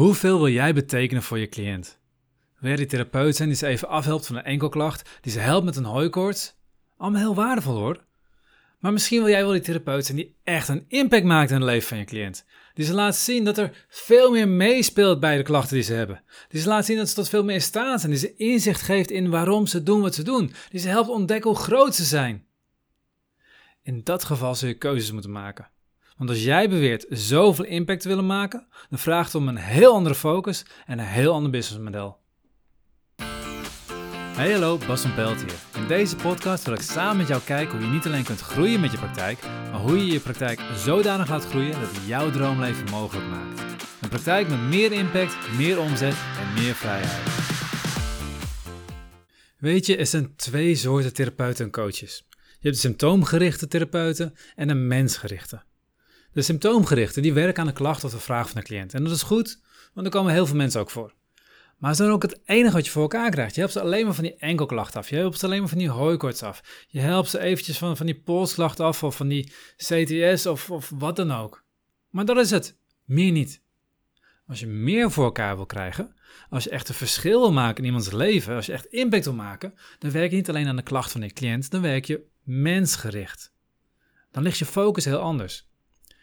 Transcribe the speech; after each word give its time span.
Hoeveel 0.00 0.38
wil 0.38 0.48
jij 0.48 0.74
betekenen 0.74 1.22
voor 1.22 1.38
je 1.38 1.48
cliënt? 1.48 1.98
Wil 2.58 2.68
jij 2.68 2.76
die 2.76 2.86
therapeut 2.86 3.36
zijn 3.36 3.48
die 3.48 3.56
ze 3.56 3.66
even 3.66 3.88
afhelpt 3.88 4.26
van 4.26 4.36
een 4.36 4.44
enkelklacht, 4.44 5.08
die 5.20 5.32
ze 5.32 5.38
helpt 5.38 5.64
met 5.64 5.76
een 5.76 5.84
hooikoorts? 5.84 6.54
Allemaal 6.96 7.20
heel 7.20 7.34
waardevol 7.34 7.76
hoor. 7.76 8.04
Maar 8.78 8.92
misschien 8.92 9.22
wil 9.22 9.30
jij 9.30 9.42
wel 9.42 9.52
die 9.52 9.60
therapeut 9.60 10.04
zijn 10.04 10.16
die 10.16 10.36
echt 10.44 10.68
een 10.68 10.84
impact 10.88 11.24
maakt 11.24 11.50
in 11.50 11.56
het 11.56 11.64
leven 11.64 11.88
van 11.88 11.98
je 11.98 12.04
cliënt. 12.04 12.44
Die 12.74 12.84
ze 12.84 12.94
laat 12.94 13.16
zien 13.16 13.44
dat 13.44 13.58
er 13.58 13.86
veel 13.88 14.30
meer 14.30 14.48
meespeelt 14.48 15.20
bij 15.20 15.36
de 15.36 15.42
klachten 15.42 15.74
die 15.74 15.84
ze 15.84 15.92
hebben. 15.92 16.22
Die 16.48 16.60
ze 16.60 16.68
laat 16.68 16.84
zien 16.84 16.96
dat 16.96 17.08
ze 17.08 17.14
tot 17.14 17.28
veel 17.28 17.44
meer 17.44 17.54
in 17.54 17.62
staat 17.62 18.00
zijn. 18.00 18.12
Die 18.12 18.20
ze 18.20 18.36
inzicht 18.36 18.82
geeft 18.82 19.10
in 19.10 19.30
waarom 19.30 19.66
ze 19.66 19.82
doen 19.82 20.00
wat 20.00 20.14
ze 20.14 20.22
doen. 20.22 20.52
Die 20.70 20.80
ze 20.80 20.88
helpt 20.88 21.08
ontdekken 21.08 21.50
hoe 21.50 21.58
groot 21.58 21.94
ze 21.94 22.04
zijn. 22.04 22.46
In 23.82 24.00
dat 24.04 24.24
geval 24.24 24.54
zul 24.54 24.68
je 24.68 24.74
keuzes 24.74 25.12
moeten 25.12 25.32
maken. 25.32 25.70
Want 26.20 26.32
als 26.32 26.44
jij 26.44 26.68
beweert 26.68 27.06
zoveel 27.08 27.64
impact 27.64 28.00
te 28.00 28.08
willen 28.08 28.26
maken, 28.26 28.66
dan 28.90 28.98
vraagt 28.98 29.32
het 29.32 29.42
om 29.42 29.48
een 29.48 29.56
heel 29.56 29.94
andere 29.94 30.14
focus 30.14 30.64
en 30.86 30.98
een 30.98 31.04
heel 31.04 31.32
ander 31.32 31.50
businessmodel. 31.50 32.18
Hey 34.36 34.52
hallo, 34.52 34.78
Bas 34.86 35.00
van 35.00 35.14
Pelt 35.14 35.40
hier. 35.40 35.82
In 35.82 35.86
deze 35.86 36.16
podcast 36.16 36.64
wil 36.64 36.74
ik 36.74 36.80
samen 36.80 37.16
met 37.16 37.28
jou 37.28 37.40
kijken 37.42 37.78
hoe 37.78 37.86
je 37.86 37.92
niet 37.92 38.06
alleen 38.06 38.24
kunt 38.24 38.40
groeien 38.40 38.80
met 38.80 38.92
je 38.92 38.98
praktijk, 38.98 39.38
maar 39.42 39.80
hoe 39.80 39.96
je 39.96 40.12
je 40.12 40.20
praktijk 40.20 40.60
zodanig 40.76 41.28
laat 41.28 41.44
groeien 41.44 41.80
dat 41.80 41.90
het 41.92 42.06
jouw 42.06 42.30
droomleven 42.30 42.90
mogelijk 42.90 43.26
maakt. 43.28 43.60
Een 44.00 44.08
praktijk 44.08 44.48
met 44.48 44.60
meer 44.60 44.92
impact, 44.92 45.36
meer 45.56 45.80
omzet 45.80 46.16
en 46.38 46.62
meer 46.62 46.74
vrijheid. 46.74 47.20
Weet 49.58 49.86
je, 49.86 49.96
er 49.96 50.06
zijn 50.06 50.36
twee 50.36 50.74
soorten 50.74 51.12
therapeuten 51.12 51.64
en 51.64 51.70
coaches. 51.70 52.26
Je 52.30 52.68
hebt 52.68 52.74
de 52.74 52.80
symptoomgerichte 52.80 53.68
therapeuten 53.68 54.34
en 54.54 54.68
de 54.68 54.74
mensgerichte. 54.74 55.68
De 56.32 56.42
symptoomgerichten 56.42 57.22
die 57.22 57.32
werken 57.32 57.60
aan 57.60 57.68
de 57.68 57.72
klacht 57.72 58.04
of 58.04 58.10
de 58.10 58.18
vraag 58.18 58.48
van 58.50 58.60
de 58.60 58.66
cliënt. 58.66 58.94
En 58.94 59.04
dat 59.04 59.12
is 59.12 59.22
goed, 59.22 59.60
want 59.94 60.06
er 60.06 60.12
komen 60.12 60.32
heel 60.32 60.46
veel 60.46 60.56
mensen 60.56 60.80
ook 60.80 60.90
voor. 60.90 61.14
Maar 61.80 61.90
dat 61.90 62.00
is 62.00 62.06
dan 62.06 62.14
ook 62.14 62.22
het 62.22 62.40
enige 62.44 62.74
wat 62.74 62.84
je 62.84 62.90
voor 62.90 63.02
elkaar 63.02 63.30
krijgt. 63.30 63.54
Je 63.54 63.60
helpt 63.60 63.74
ze 63.74 63.80
alleen 63.80 64.04
maar 64.04 64.14
van 64.14 64.24
die 64.24 64.36
enkelklacht 64.36 64.96
af. 64.96 65.10
Je 65.10 65.16
helpt 65.16 65.38
ze 65.38 65.46
alleen 65.46 65.60
maar 65.60 65.68
van 65.68 65.78
die 65.78 65.88
hooikoorts 65.88 66.42
af. 66.42 66.86
Je 66.88 67.00
helpt 67.00 67.28
ze 67.28 67.38
eventjes 67.40 67.78
van, 67.78 67.96
van 67.96 68.06
die 68.06 68.20
polsklacht 68.20 68.80
af 68.80 69.02
of 69.02 69.16
van 69.16 69.28
die 69.28 69.52
CTS 69.76 70.46
of, 70.46 70.70
of 70.70 70.92
wat 70.94 71.16
dan 71.16 71.30
ook. 71.30 71.64
Maar 72.10 72.24
dat 72.24 72.36
is 72.36 72.50
het. 72.50 72.78
Meer 73.04 73.32
niet. 73.32 73.62
Als 74.46 74.60
je 74.60 74.66
meer 74.66 75.10
voor 75.10 75.24
elkaar 75.24 75.56
wil 75.56 75.66
krijgen, 75.66 76.14
als 76.48 76.64
je 76.64 76.70
echt 76.70 76.88
een 76.88 76.94
verschil 76.94 77.40
wil 77.40 77.52
maken 77.52 77.78
in 77.78 77.84
iemands 77.84 78.12
leven, 78.12 78.54
als 78.54 78.66
je 78.66 78.72
echt 78.72 78.84
impact 78.84 79.24
wil 79.24 79.34
maken, 79.34 79.74
dan 79.98 80.10
werk 80.10 80.30
je 80.30 80.36
niet 80.36 80.48
alleen 80.48 80.68
aan 80.68 80.76
de 80.76 80.82
klacht 80.82 81.12
van 81.12 81.20
de 81.20 81.32
cliënt, 81.32 81.70
dan 81.70 81.80
werk 81.80 82.04
je 82.04 82.26
mensgericht. 82.42 83.52
Dan 84.30 84.42
ligt 84.42 84.58
je 84.58 84.64
focus 84.64 85.04
heel 85.04 85.18
anders. 85.18 85.69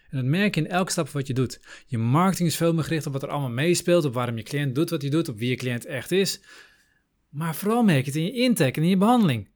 En 0.09 0.17
dat 0.17 0.25
merk 0.25 0.55
je 0.55 0.61
in 0.61 0.69
elke 0.69 0.91
stap 0.91 1.09
wat 1.09 1.27
je 1.27 1.33
doet. 1.33 1.59
Je 1.85 1.97
marketing 1.97 2.49
is 2.49 2.55
veel 2.55 2.73
meer 2.73 2.83
gericht 2.83 3.05
op 3.05 3.13
wat 3.13 3.23
er 3.23 3.29
allemaal 3.29 3.49
meespeelt, 3.49 4.05
op 4.05 4.13
waarom 4.13 4.37
je 4.37 4.43
cliënt 4.43 4.75
doet 4.75 4.89
wat 4.89 5.01
hij 5.01 5.11
doet, 5.11 5.29
op 5.29 5.37
wie 5.37 5.49
je 5.49 5.55
cliënt 5.55 5.85
echt 5.85 6.11
is. 6.11 6.41
Maar 7.29 7.55
vooral 7.55 7.83
merk 7.83 8.05
je 8.05 8.11
het 8.11 8.15
in 8.15 8.25
je 8.25 8.31
intake 8.31 8.71
en 8.71 8.83
in 8.83 8.89
je 8.89 8.97
behandeling. 8.97 9.49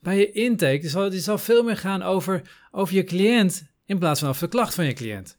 Bij 0.00 0.18
je 0.18 0.30
intake 0.30 0.88
zal 0.88 1.02
het 1.02 1.22
zal 1.22 1.38
veel 1.38 1.62
meer 1.62 1.76
gaan 1.76 2.02
over, 2.02 2.42
over 2.70 2.94
je 2.94 3.04
cliënt 3.04 3.70
in 3.86 3.98
plaats 3.98 4.20
van 4.20 4.28
over 4.28 4.42
de 4.42 4.48
klacht 4.48 4.74
van 4.74 4.84
je 4.84 4.92
cliënt. 4.92 5.38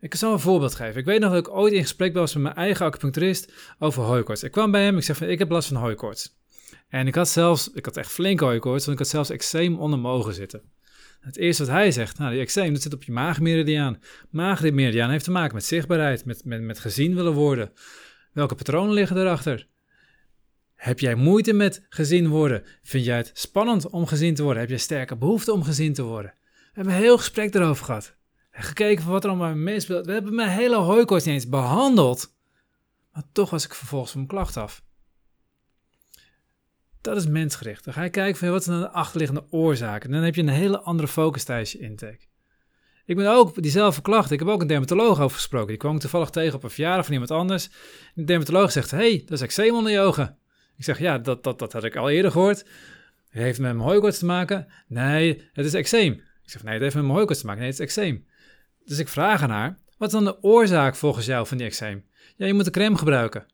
Ik 0.00 0.14
zal 0.14 0.32
een 0.32 0.40
voorbeeld 0.40 0.74
geven. 0.74 1.00
Ik 1.00 1.04
weet 1.04 1.20
nog 1.20 1.32
dat 1.32 1.46
ik 1.46 1.54
ooit 1.54 1.72
in 1.72 1.82
gesprek 1.82 2.14
was 2.14 2.34
met 2.34 2.42
mijn 2.42 2.54
eigen 2.54 2.86
acupuncturist 2.86 3.52
over 3.78 4.02
hooikoorts. 4.02 4.42
Ik 4.42 4.50
kwam 4.50 4.70
bij 4.70 4.84
hem, 4.84 4.96
ik 4.96 5.02
zeg 5.02 5.16
van 5.16 5.28
ik 5.28 5.38
heb 5.38 5.50
last 5.50 5.68
van 5.68 5.76
hooikoorts. 5.76 6.36
En 6.88 7.06
ik 7.06 7.14
had 7.14 7.28
zelfs, 7.28 7.70
ik 7.72 7.84
had 7.84 7.96
echt 7.96 8.10
flink 8.10 8.40
hooikoorts, 8.40 8.86
want 8.86 8.98
ik 8.98 9.04
had 9.04 9.12
zelfs 9.12 9.30
eczeem 9.30 9.78
onder 9.78 9.98
mijn 9.98 10.14
ogen 10.14 10.34
zitten. 10.34 10.62
Het 11.24 11.36
eerste 11.36 11.64
wat 11.64 11.72
hij 11.72 11.92
zegt, 11.92 12.18
nou, 12.18 12.32
die 12.32 12.40
eczeem, 12.40 12.72
dat 12.72 12.82
zit 12.82 12.94
op 12.94 13.02
je 13.02 13.12
maagmeridiaan. 13.12 13.98
Maagmeridiaan 14.30 15.10
heeft 15.10 15.24
te 15.24 15.30
maken 15.30 15.54
met 15.54 15.64
zichtbaarheid, 15.64 16.24
met, 16.24 16.44
met, 16.44 16.62
met 16.62 16.78
gezien 16.78 17.14
willen 17.14 17.32
worden. 17.32 17.72
Welke 18.32 18.54
patronen 18.54 18.94
liggen 18.94 19.16
erachter? 19.16 19.68
Heb 20.74 20.98
jij 20.98 21.14
moeite 21.14 21.52
met 21.52 21.86
gezien 21.88 22.28
worden? 22.28 22.62
Vind 22.82 23.04
jij 23.04 23.16
het 23.16 23.30
spannend 23.34 23.90
om 23.90 24.06
gezien 24.06 24.34
te 24.34 24.42
worden? 24.42 24.60
Heb 24.60 24.70
jij 24.70 24.78
sterke 24.78 25.16
behoefte 25.16 25.52
om 25.52 25.62
gezien 25.62 25.92
te 25.92 26.02
worden? 26.02 26.34
We 26.40 26.70
hebben 26.72 26.94
een 26.94 27.00
heel 27.00 27.18
gesprek 27.18 27.54
erover 27.54 27.84
gehad. 27.84 28.16
Gekeken 28.50 29.02
van 29.02 29.12
wat 29.12 29.24
er 29.24 29.30
allemaal 29.30 29.54
meespeelt. 29.54 30.06
We 30.06 30.12
hebben 30.12 30.34
mijn 30.34 30.48
hele 30.50 30.76
hooikoorts 30.76 31.24
niet 31.24 31.34
eens 31.34 31.48
behandeld. 31.48 32.34
Maar 33.12 33.22
toch 33.32 33.50
was 33.50 33.64
ik 33.64 33.74
vervolgens 33.74 34.10
van 34.10 34.20
mijn 34.20 34.32
klacht 34.32 34.56
af. 34.56 34.83
Dat 37.04 37.16
is 37.16 37.26
mensgericht. 37.26 37.84
Dan 37.84 37.94
ga 37.94 38.02
je 38.02 38.10
kijken 38.10 38.38
van 38.38 38.50
wat 38.50 38.64
zijn 38.64 38.80
de 38.80 38.90
achterliggende 38.90 39.44
oorzaken. 39.50 40.08
En 40.08 40.14
dan 40.14 40.24
heb 40.24 40.34
je 40.34 40.42
een 40.42 40.48
hele 40.48 40.80
andere 40.80 41.08
focus 41.08 41.44
tijdens 41.44 41.72
je 41.72 41.78
intake. 41.78 42.26
Ik 43.04 43.16
ben 43.16 43.30
ook 43.30 43.62
diezelfde 43.62 44.02
klacht. 44.02 44.30
Ik 44.30 44.38
heb 44.38 44.48
ook 44.48 44.60
een 44.60 44.66
dermatoloog 44.66 45.20
over 45.20 45.36
gesproken. 45.36 45.68
Die 45.68 45.76
kwam 45.76 45.94
ik 45.94 46.00
toevallig 46.00 46.30
tegen 46.30 46.54
op 46.54 46.62
een 46.64 46.70
verjaardag 46.70 47.04
van 47.04 47.12
iemand 47.12 47.30
anders. 47.30 47.68
De 48.14 48.24
dermatoloog 48.24 48.72
zegt: 48.72 48.90
hey, 48.90 49.22
dat 49.24 49.30
is 49.30 49.40
eczeem 49.40 49.74
onder 49.74 49.92
je 49.92 50.00
ogen. 50.00 50.38
Ik 50.76 50.84
zeg: 50.84 50.98
Ja, 50.98 51.18
dat, 51.18 51.44
dat, 51.44 51.58
dat 51.58 51.72
had 51.72 51.84
ik 51.84 51.96
al 51.96 52.10
eerder 52.10 52.30
gehoord. 52.30 52.58
Het 53.28 53.42
heeft 53.42 53.60
met 53.60 53.74
mijn 53.74 53.88
hooikoorts 53.88 54.18
te 54.18 54.24
maken. 54.24 54.66
Nee, 54.86 55.48
het 55.52 55.66
is 55.66 55.74
eczeem. 55.74 56.12
Ik 56.12 56.50
zeg: 56.50 56.62
Nee, 56.62 56.72
het 56.72 56.82
heeft 56.82 56.94
met 56.94 57.04
mijn 57.04 57.14
hooikoorts 57.14 57.40
te 57.40 57.46
maken. 57.46 57.62
Nee, 57.62 57.70
het 57.70 57.80
is 57.80 57.86
eczeem. 57.86 58.26
Dus 58.84 58.98
ik 58.98 59.08
vraag 59.08 59.42
aan 59.42 59.50
haar: 59.50 59.78
Wat 59.98 60.08
is 60.08 60.14
dan 60.14 60.24
de 60.24 60.42
oorzaak 60.42 60.94
volgens 60.94 61.26
jou 61.26 61.46
van 61.46 61.56
die 61.56 61.66
eczeem? 61.66 62.04
Ja, 62.36 62.46
je 62.46 62.54
moet 62.54 62.66
een 62.66 62.72
crème 62.72 62.96
gebruiken. 62.96 63.46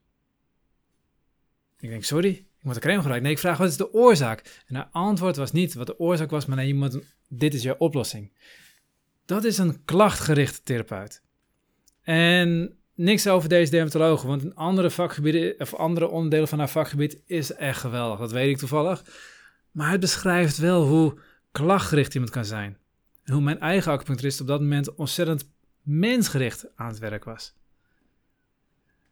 Ik 1.78 1.88
denk: 1.88 2.04
Sorry, 2.04 2.46
ik 2.60 2.66
moet 2.66 2.75
een 2.75 2.81
crème 2.81 2.97
gebruiken. 2.97 3.22
Nee, 3.22 3.32
ik 3.32 3.43
vraag 3.43 3.59
wat 3.59 3.69
is 3.69 3.76
de 3.76 3.93
oorzaak? 3.93 4.62
En 4.66 4.75
haar 4.75 4.88
antwoord 4.93 5.37
was 5.37 5.53
niet 5.53 5.75
wat 5.75 5.87
de 5.87 5.98
oorzaak 5.98 6.31
was, 6.31 6.47
maar 6.47 6.56
nee, 6.56 6.75
moet, 6.75 6.98
dit 7.28 7.54
is 7.54 7.62
jouw 7.62 7.76
oplossing. 7.78 8.32
Dat 9.25 9.44
is 9.44 9.59
een 9.59 9.84
klachtgerichte 9.84 10.62
therapeut. 10.62 11.22
En 12.03 12.78
niks 12.94 13.28
over 13.28 13.48
deze 13.48 13.71
dermatoloog, 13.71 14.22
want 14.22 14.43
in 14.43 14.54
andere 14.54 14.91
vakgebieden 14.91 15.54
of 15.59 15.75
andere 15.75 16.09
onderdelen 16.09 16.48
van 16.48 16.59
haar 16.59 16.69
vakgebied 16.69 17.22
is 17.26 17.53
echt 17.53 17.81
geweldig. 17.81 18.19
Dat 18.19 18.32
weet 18.32 18.50
ik 18.50 18.59
toevallig. 18.59 19.04
Maar 19.71 19.91
het 19.91 20.00
beschrijft 20.00 20.59
wel 20.59 20.87
hoe 20.87 21.19
klachtgericht 21.53 22.15
iemand 22.15 22.32
kan 22.32 22.44
zijn. 22.44 22.78
En 23.25 23.32
hoe 23.32 23.42
mijn 23.42 23.60
eigen 23.60 23.92
acupuncturist 23.92 24.41
op 24.41 24.47
dat 24.47 24.60
moment 24.60 24.94
ontzettend 24.94 25.50
mensgericht 25.82 26.66
aan 26.77 26.88
het 26.88 26.98
werk 26.98 27.25
was. 27.25 27.54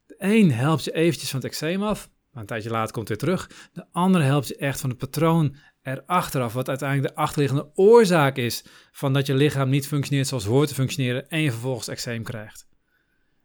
De 0.07 0.15
een 0.19 0.53
helpt 0.53 0.85
je 0.85 0.93
eventjes 0.93 1.31
van 1.31 1.41
het 1.41 1.49
eczeem 1.49 1.83
af, 1.83 2.11
een 2.35 2.47
tijdje 2.47 2.71
later 2.71 2.93
komt 2.93 3.09
het 3.09 3.23
weer 3.23 3.37
terug. 3.37 3.69
De 3.73 3.87
andere 3.93 4.25
helpt 4.25 4.49
je 4.49 4.57
echt 4.57 4.81
van 4.81 4.91
het 4.91 4.99
patroon 4.99 5.57
erachteraf, 5.83 6.53
wat 6.53 6.69
uiteindelijk 6.69 7.15
de 7.15 7.21
achterliggende 7.21 7.71
oorzaak 7.75 8.37
is 8.37 8.65
van 8.93 9.13
dat 9.13 9.27
je 9.27 9.35
lichaam 9.35 9.69
niet 9.69 9.87
functioneert 9.87 10.27
zoals 10.27 10.45
hoort 10.45 10.69
te 10.69 10.75
functioneren 10.75 11.29
en 11.29 11.41
je 11.41 11.51
vervolgens 11.51 11.89
eczeem 11.89 12.23
krijgt. 12.23 12.69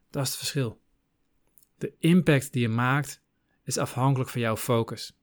Dat 0.09 0.23
is 0.23 0.29
het 0.29 0.37
verschil. 0.37 0.81
De 1.77 1.93
impact 1.99 2.53
die 2.53 2.61
je 2.61 2.69
maakt 2.69 3.21
is 3.63 3.77
afhankelijk 3.77 4.29
van 4.29 4.41
jouw 4.41 4.57
focus. 4.57 5.17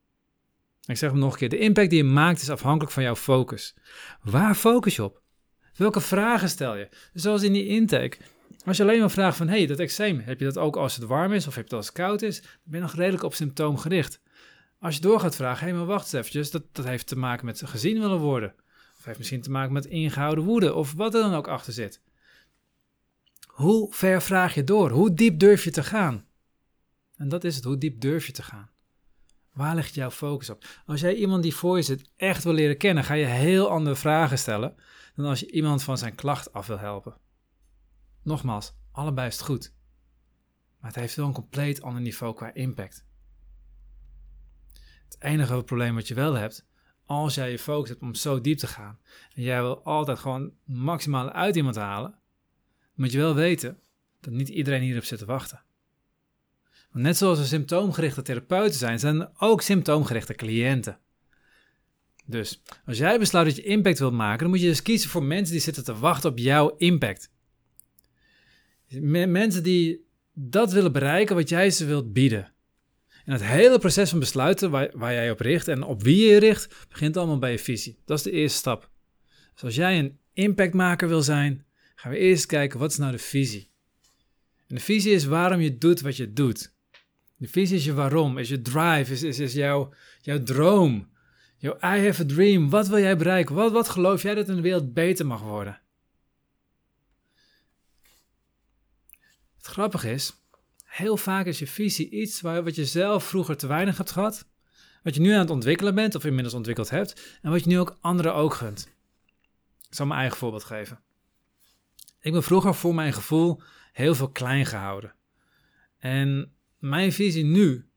Ik 0.87 0.97
zeg 0.97 1.11
hem 1.11 1.19
nog 1.19 1.33
een 1.33 1.39
keer, 1.39 1.49
de 1.49 1.59
impact 1.59 1.91
die 1.91 1.99
je 1.99 2.05
maakt 2.05 2.41
is 2.41 2.51
afhankelijk 2.51 2.93
van 2.93 3.03
jouw 3.03 3.17
focus. 3.17 3.77
Waar 4.23 4.55
focus 4.55 4.97
je 4.97 5.05
op? 5.05 5.23
Welke 5.77 6.01
vragen 6.01 6.49
stel 6.49 6.77
je? 6.77 6.89
Zoals 7.13 7.43
in 7.43 7.53
die 7.53 7.67
intake. 7.67 8.19
Als 8.65 8.77
je 8.77 8.83
alleen 8.83 9.01
maar 9.01 9.11
vraagt 9.11 9.37
van, 9.37 9.49
hey, 9.49 9.67
dat 9.67 9.79
eczeem, 9.79 10.21
heb 10.21 10.39
je 10.39 10.45
dat 10.45 10.59
ook 10.59 10.77
als 10.77 10.97
het 10.97 11.05
warm 11.05 11.33
is 11.33 11.47
of 11.47 11.55
heb 11.55 11.65
je 11.65 11.71
dat 11.71 11.79
als 11.79 11.87
het 11.87 11.97
koud 11.97 12.23
is? 12.23 12.41
Dan 12.41 12.51
ben 12.63 12.81
je 12.81 12.87
nog 12.87 12.95
redelijk 12.95 13.23
op 13.23 13.35
symptoom 13.35 13.77
gericht. 13.77 14.21
Als 14.79 14.95
je 14.95 15.01
door 15.01 15.21
gaat 15.21 15.37
vragen, 15.37 15.65
hé, 15.65 15.71
hey, 15.71 15.79
maar 15.79 15.87
wacht 15.87 16.05
eens 16.05 16.13
eventjes, 16.13 16.51
dat, 16.51 16.63
dat 16.73 16.85
heeft 16.85 17.07
te 17.07 17.17
maken 17.17 17.47
met 17.47 17.63
gezien 17.65 18.01
willen 18.01 18.19
worden. 18.19 18.55
Of 18.99 19.05
heeft 19.05 19.19
misschien 19.19 19.41
te 19.41 19.51
maken 19.51 19.73
met 19.73 19.87
ingehouden 19.87 20.45
woede, 20.45 20.75
of 20.75 20.93
wat 20.93 21.15
er 21.15 21.21
dan 21.21 21.35
ook 21.35 21.49
achter 21.49 21.73
zit. 21.73 22.01
Hoe 23.47 23.95
ver 23.95 24.23
vraag 24.23 24.55
je 24.55 24.65
door? 24.65 24.91
Hoe 24.91 25.15
diep 25.15 25.39
durf 25.39 25.65
je 25.65 25.71
te 25.71 25.83
gaan? 25.83 26.25
En 27.17 27.29
dat 27.29 27.45
is 27.45 27.55
het, 27.57 27.65
hoe 27.65 27.79
diep 27.79 28.01
durf 28.01 28.27
je 28.27 28.33
te 28.33 28.43
gaan? 28.43 28.71
Waar 29.53 29.75
ligt 29.75 29.95
jouw 29.95 30.11
focus 30.11 30.51
op? 30.51 30.65
Als 30.87 31.01
jij 31.01 31.15
iemand 31.15 31.43
die 31.43 31.55
voor 31.55 31.77
je 31.77 31.83
zit 31.83 32.11
echt 32.17 32.45
wil 32.45 32.53
leren 32.53 32.77
kennen, 32.77 33.05
ga 33.05 33.15
je 33.15 33.25
heel 33.25 33.71
andere 33.71 33.97
vragen 33.97 34.39
stellen 34.39 34.75
dan 35.17 35.27
als 35.27 35.41
je 35.41 35.51
iemand 35.51 35.83
van 35.83 35.99
zijn 35.99 36.15
klacht 36.15 36.53
af 36.53 36.67
wil 36.67 36.79
helpen. 36.79 37.17
Nogmaals, 38.23 38.75
allebei 38.93 39.27
is 39.27 39.37
het 39.37 39.45
goed. 39.45 39.75
Maar 40.81 40.91
het 40.91 41.01
heeft 41.01 41.15
wel 41.15 41.27
een 41.27 41.33
compleet 41.33 41.83
ander 41.83 42.03
niveau 42.03 42.35
qua 42.35 42.55
impact. 42.55 43.05
Het 45.05 45.17
enige 45.19 45.65
probleem 45.65 45.95
wat 45.95 46.09
je 46.09 46.15
wel 46.15 46.35
hebt, 46.35 46.67
als 47.05 47.35
jij 47.35 47.51
je 47.51 47.59
focus 47.59 47.89
hebt 47.89 48.03
om 48.03 48.15
zo 48.15 48.41
diep 48.41 48.59
te 48.59 48.67
gaan 48.67 48.99
en 49.35 49.43
jij 49.43 49.61
wil 49.61 49.85
altijd 49.85 50.19
gewoon 50.19 50.53
maximaal 50.65 51.31
uit 51.31 51.57
iemand 51.57 51.77
halen, 51.77 52.19
moet 52.95 53.13
je 53.13 53.19
wel 53.19 53.35
weten 53.35 53.79
dat 54.21 54.33
niet 54.33 54.49
iedereen 54.49 54.83
hierop 54.83 55.05
zit 55.05 55.19
te 55.19 55.25
wachten. 55.25 55.63
Want 56.91 57.05
net 57.05 57.17
zoals 57.17 57.39
er 57.39 57.45
symptoomgerichte 57.45 58.23
therapeuten 58.23 58.79
zijn, 58.79 58.99
zijn 58.99 59.21
er 59.21 59.31
ook 59.39 59.63
symptoomgerichte 59.63 60.35
cliënten. 60.35 60.99
Dus 62.27 62.63
als 62.87 62.99
jij 62.99 63.19
besluit 63.19 63.47
dat 63.47 63.57
je 63.57 63.63
impact 63.63 63.99
wilt 63.99 64.13
maken, 64.13 64.39
dan 64.39 64.49
moet 64.49 64.61
je 64.61 64.67
dus 64.67 64.83
kiezen 64.83 65.11
voor 65.11 65.23
mensen 65.23 65.53
die 65.53 65.63
zitten 65.63 65.85
te 65.85 65.99
wachten 65.99 66.31
op 66.31 66.39
jouw 66.39 66.77
impact. 66.77 67.31
Mensen 68.99 69.63
die 69.63 70.09
dat 70.33 70.73
willen 70.73 70.93
bereiken 70.93 71.37
wat 71.37 71.49
jij 71.49 71.71
ze 71.71 71.85
wilt 71.85 72.13
bieden. 72.13 72.53
En 73.25 73.33
het 73.33 73.45
hele 73.45 73.79
proces 73.79 74.11
van 74.11 74.19
besluiten 74.19 74.71
waar, 74.71 74.91
waar 74.95 75.13
jij 75.13 75.31
op 75.31 75.41
richt 75.41 75.69
en 75.69 75.83
op 75.83 76.03
wie 76.03 76.27
je 76.27 76.39
richt, 76.39 76.87
begint 76.89 77.17
allemaal 77.17 77.39
bij 77.39 77.51
je 77.51 77.59
visie. 77.59 77.99
Dat 78.05 78.19
is 78.19 78.25
de 78.25 78.31
eerste 78.31 78.59
stap. 78.59 78.91
Dus 79.55 79.63
als 79.63 79.75
jij 79.75 79.99
een 79.99 80.19
impactmaker 80.33 81.09
wil 81.09 81.23
zijn, 81.23 81.65
gaan 81.95 82.13
we 82.13 82.19
eerst 82.19 82.47
kijken 82.47 82.79
wat 82.79 82.91
is 82.91 82.97
nou 82.97 83.13
de 83.13 83.19
visie. 83.19 83.71
En 84.69 84.75
de 84.75 84.81
visie 84.81 85.13
is 85.13 85.25
waarom 85.25 85.61
je 85.61 85.79
doet 85.79 86.01
wat 86.01 86.17
je 86.17 86.33
doet. 86.33 86.75
De 87.37 87.49
visie 87.49 87.77
is 87.77 87.85
je 87.85 87.95
waarom, 87.95 88.39
is 88.39 88.49
je 88.49 88.63
drive, 88.63 89.27
is, 89.27 89.39
is, 89.39 89.53
jouw, 89.53 89.93
jouw 90.21 90.43
droom. 90.43 91.09
Jouw 91.57 91.75
I 91.75 92.07
have 92.07 92.23
a 92.23 92.27
dream. 92.27 92.71
Wat 92.71 92.89
wil 92.89 92.99
jij 92.99 93.17
bereiken? 93.17 93.55
Wat, 93.55 93.73
wat 93.73 93.89
geloof 93.89 94.23
jij 94.23 94.35
dat 94.35 94.49
in 94.49 94.55
de 94.55 94.61
wereld 94.61 94.95
beter 94.95 95.27
mag 95.27 95.43
worden? 95.43 95.81
Het 99.61 99.69
grappige 99.69 100.11
is, 100.11 100.33
heel 100.85 101.17
vaak 101.17 101.47
is 101.47 101.59
je 101.59 101.67
visie 101.67 102.11
iets 102.11 102.41
waar, 102.41 102.65
wat 102.65 102.75
je 102.75 102.87
zelf 102.87 103.25
vroeger 103.25 103.57
te 103.57 103.67
weinig 103.67 103.97
hebt 103.97 104.11
gehad, 104.11 104.47
wat 105.03 105.15
je 105.15 105.21
nu 105.21 105.33
aan 105.33 105.39
het 105.39 105.51
ontwikkelen 105.51 105.95
bent 105.95 106.15
of 106.15 106.25
inmiddels 106.25 106.55
ontwikkeld 106.55 106.91
hebt 106.91 107.39
en 107.43 107.51
wat 107.51 107.65
je 107.65 107.71
nu 107.71 107.79
ook 107.79 107.99
anderen 108.01 108.35
ook 108.35 108.55
gunt. 108.55 108.89
Ik 109.89 109.95
zal 109.95 110.07
mijn 110.07 110.21
eigen 110.21 110.39
voorbeeld 110.39 110.65
geven. 110.65 111.01
Ik 112.21 112.33
ben 112.33 112.43
vroeger 112.43 112.75
voor 112.75 112.95
mijn 112.95 113.13
gevoel 113.13 113.63
heel 113.93 114.15
veel 114.15 114.31
klein 114.31 114.67
gehouden. 114.67 115.15
En 115.99 116.53
mijn 116.79 117.13
visie 117.13 117.45
nu 117.45 117.89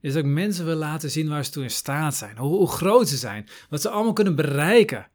is 0.00 0.12
dat 0.12 0.24
ik 0.24 0.30
mensen 0.30 0.64
wil 0.64 0.76
laten 0.76 1.10
zien 1.10 1.28
waar 1.28 1.44
ze 1.44 1.50
toe 1.50 1.62
in 1.62 1.70
staat 1.70 2.14
zijn, 2.14 2.36
hoe, 2.38 2.56
hoe 2.56 2.68
groot 2.68 3.08
ze 3.08 3.16
zijn, 3.16 3.48
wat 3.68 3.80
ze 3.80 3.88
allemaal 3.88 4.12
kunnen 4.12 4.36
bereiken 4.36 5.09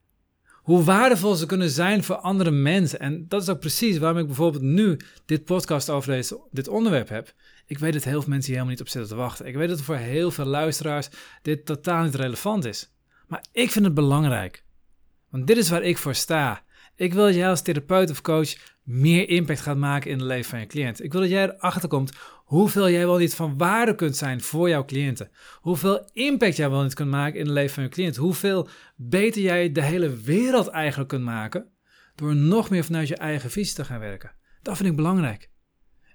hoe 0.65 0.83
waardevol 0.83 1.35
ze 1.35 1.45
kunnen 1.45 1.69
zijn 1.69 2.03
voor 2.03 2.15
andere 2.15 2.51
mensen. 2.51 2.99
En 2.99 3.25
dat 3.27 3.41
is 3.41 3.49
ook 3.49 3.59
precies 3.59 3.97
waarom 3.97 4.19
ik 4.19 4.25
bijvoorbeeld 4.25 4.63
nu 4.63 4.99
dit 5.25 5.45
podcast 5.45 5.89
over 5.89 6.11
deze, 6.11 6.39
dit 6.51 6.67
onderwerp 6.67 7.09
heb. 7.09 7.33
Ik 7.65 7.77
weet 7.77 7.93
dat 7.93 8.03
heel 8.03 8.21
veel 8.21 8.29
mensen 8.29 8.51
hier 8.51 8.61
helemaal 8.61 8.71
niet 8.71 8.81
op 8.81 8.87
zitten 8.87 9.09
te 9.09 9.15
wachten. 9.15 9.45
Ik 9.45 9.55
weet 9.55 9.69
dat 9.69 9.81
voor 9.81 9.95
heel 9.95 10.31
veel 10.31 10.45
luisteraars 10.45 11.09
dit 11.41 11.65
totaal 11.65 12.03
niet 12.03 12.15
relevant 12.15 12.65
is. 12.65 12.91
Maar 13.27 13.45
ik 13.51 13.71
vind 13.71 13.85
het 13.85 13.93
belangrijk. 13.93 14.63
Want 15.29 15.47
dit 15.47 15.57
is 15.57 15.69
waar 15.69 15.83
ik 15.83 15.97
voor 15.97 16.15
sta. 16.15 16.63
Ik 16.95 17.13
wil 17.13 17.25
dat 17.25 17.35
jij 17.35 17.49
als 17.49 17.61
therapeut 17.61 18.09
of 18.09 18.21
coach 18.21 18.53
meer 18.83 19.29
impact 19.29 19.61
gaat 19.61 19.77
maken 19.77 20.11
in 20.11 20.17
het 20.17 20.27
leven 20.27 20.49
van 20.49 20.59
je 20.59 20.65
cliënt. 20.65 21.03
Ik 21.03 21.11
wil 21.11 21.21
dat 21.21 21.29
jij 21.29 21.43
erachter 21.43 21.89
komt 21.89 22.11
hoeveel 22.45 22.89
jij 22.89 23.05
wel 23.05 23.17
niet 23.17 23.35
van 23.35 23.57
waarde 23.57 23.95
kunt 23.95 24.17
zijn 24.17 24.41
voor 24.41 24.69
jouw 24.69 24.85
cliënten. 24.85 25.31
Hoeveel 25.59 26.09
impact 26.13 26.55
jij 26.55 26.69
wel 26.69 26.83
niet 26.83 26.93
kunt 26.93 27.09
maken 27.09 27.39
in 27.39 27.45
het 27.45 27.53
leven 27.53 27.73
van 27.73 27.83
je 27.83 27.89
cliënt. 27.89 28.15
Hoeveel 28.15 28.67
beter 28.95 29.41
jij 29.41 29.71
de 29.71 29.81
hele 29.81 30.15
wereld 30.15 30.67
eigenlijk 30.67 31.09
kunt 31.09 31.23
maken 31.23 31.71
door 32.15 32.35
nog 32.35 32.69
meer 32.69 32.83
vanuit 32.83 33.07
je 33.07 33.17
eigen 33.17 33.51
visie 33.51 33.75
te 33.75 33.85
gaan 33.85 33.99
werken. 33.99 34.35
Dat 34.61 34.77
vind 34.77 34.89
ik 34.89 34.95
belangrijk. 34.95 35.49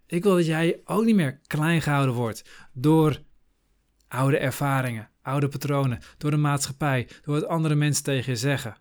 Ik 0.06 0.22
wil 0.22 0.34
dat 0.34 0.46
jij 0.46 0.80
ook 0.84 1.04
niet 1.04 1.14
meer 1.14 1.40
klein 1.46 1.82
gehouden 1.82 2.14
wordt 2.14 2.68
door 2.72 3.22
oude 4.08 4.38
ervaringen, 4.38 5.10
oude 5.22 5.48
patronen, 5.48 5.98
door 6.18 6.30
de 6.30 6.36
maatschappij, 6.36 7.08
door 7.22 7.34
wat 7.34 7.46
andere 7.46 7.74
mensen 7.74 8.04
tegen 8.04 8.32
je 8.32 8.38
zeggen. 8.38 8.76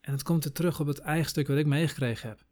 En 0.00 0.12
het 0.12 0.22
komt 0.22 0.44
er 0.44 0.52
terug 0.52 0.80
op 0.80 0.86
het 0.86 0.98
eigen 0.98 1.30
stuk 1.30 1.46
wat 1.46 1.56
ik 1.56 1.66
meegekregen 1.66 2.28
heb. 2.28 2.48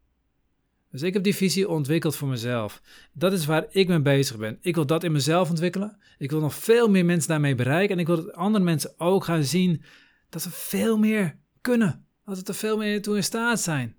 Dus 0.91 1.01
ik 1.01 1.13
heb 1.13 1.23
die 1.23 1.35
visie 1.35 1.69
ontwikkeld 1.69 2.15
voor 2.15 2.27
mezelf. 2.27 2.81
Dat 3.13 3.33
is 3.33 3.45
waar 3.45 3.65
ik 3.69 3.87
mee 3.87 4.01
bezig 4.01 4.37
ben. 4.37 4.57
Ik 4.61 4.75
wil 4.75 4.85
dat 4.85 5.03
in 5.03 5.11
mezelf 5.11 5.49
ontwikkelen. 5.49 5.97
Ik 6.17 6.31
wil 6.31 6.39
nog 6.39 6.55
veel 6.55 6.89
meer 6.89 7.05
mensen 7.05 7.29
daarmee 7.29 7.55
bereiken. 7.55 7.95
En 7.95 8.01
ik 8.01 8.07
wil 8.07 8.15
dat 8.15 8.33
andere 8.33 8.63
mensen 8.63 8.93
ook 8.97 9.23
gaan 9.23 9.43
zien 9.43 9.83
dat 10.29 10.41
ze 10.41 10.49
veel 10.51 10.97
meer 10.97 11.37
kunnen. 11.61 12.05
Dat 12.25 12.37
ze 12.37 12.43
er 12.43 12.55
veel 12.55 12.77
meer 12.77 13.01
toe 13.01 13.15
in 13.15 13.23
staat 13.23 13.61
zijn. 13.61 13.95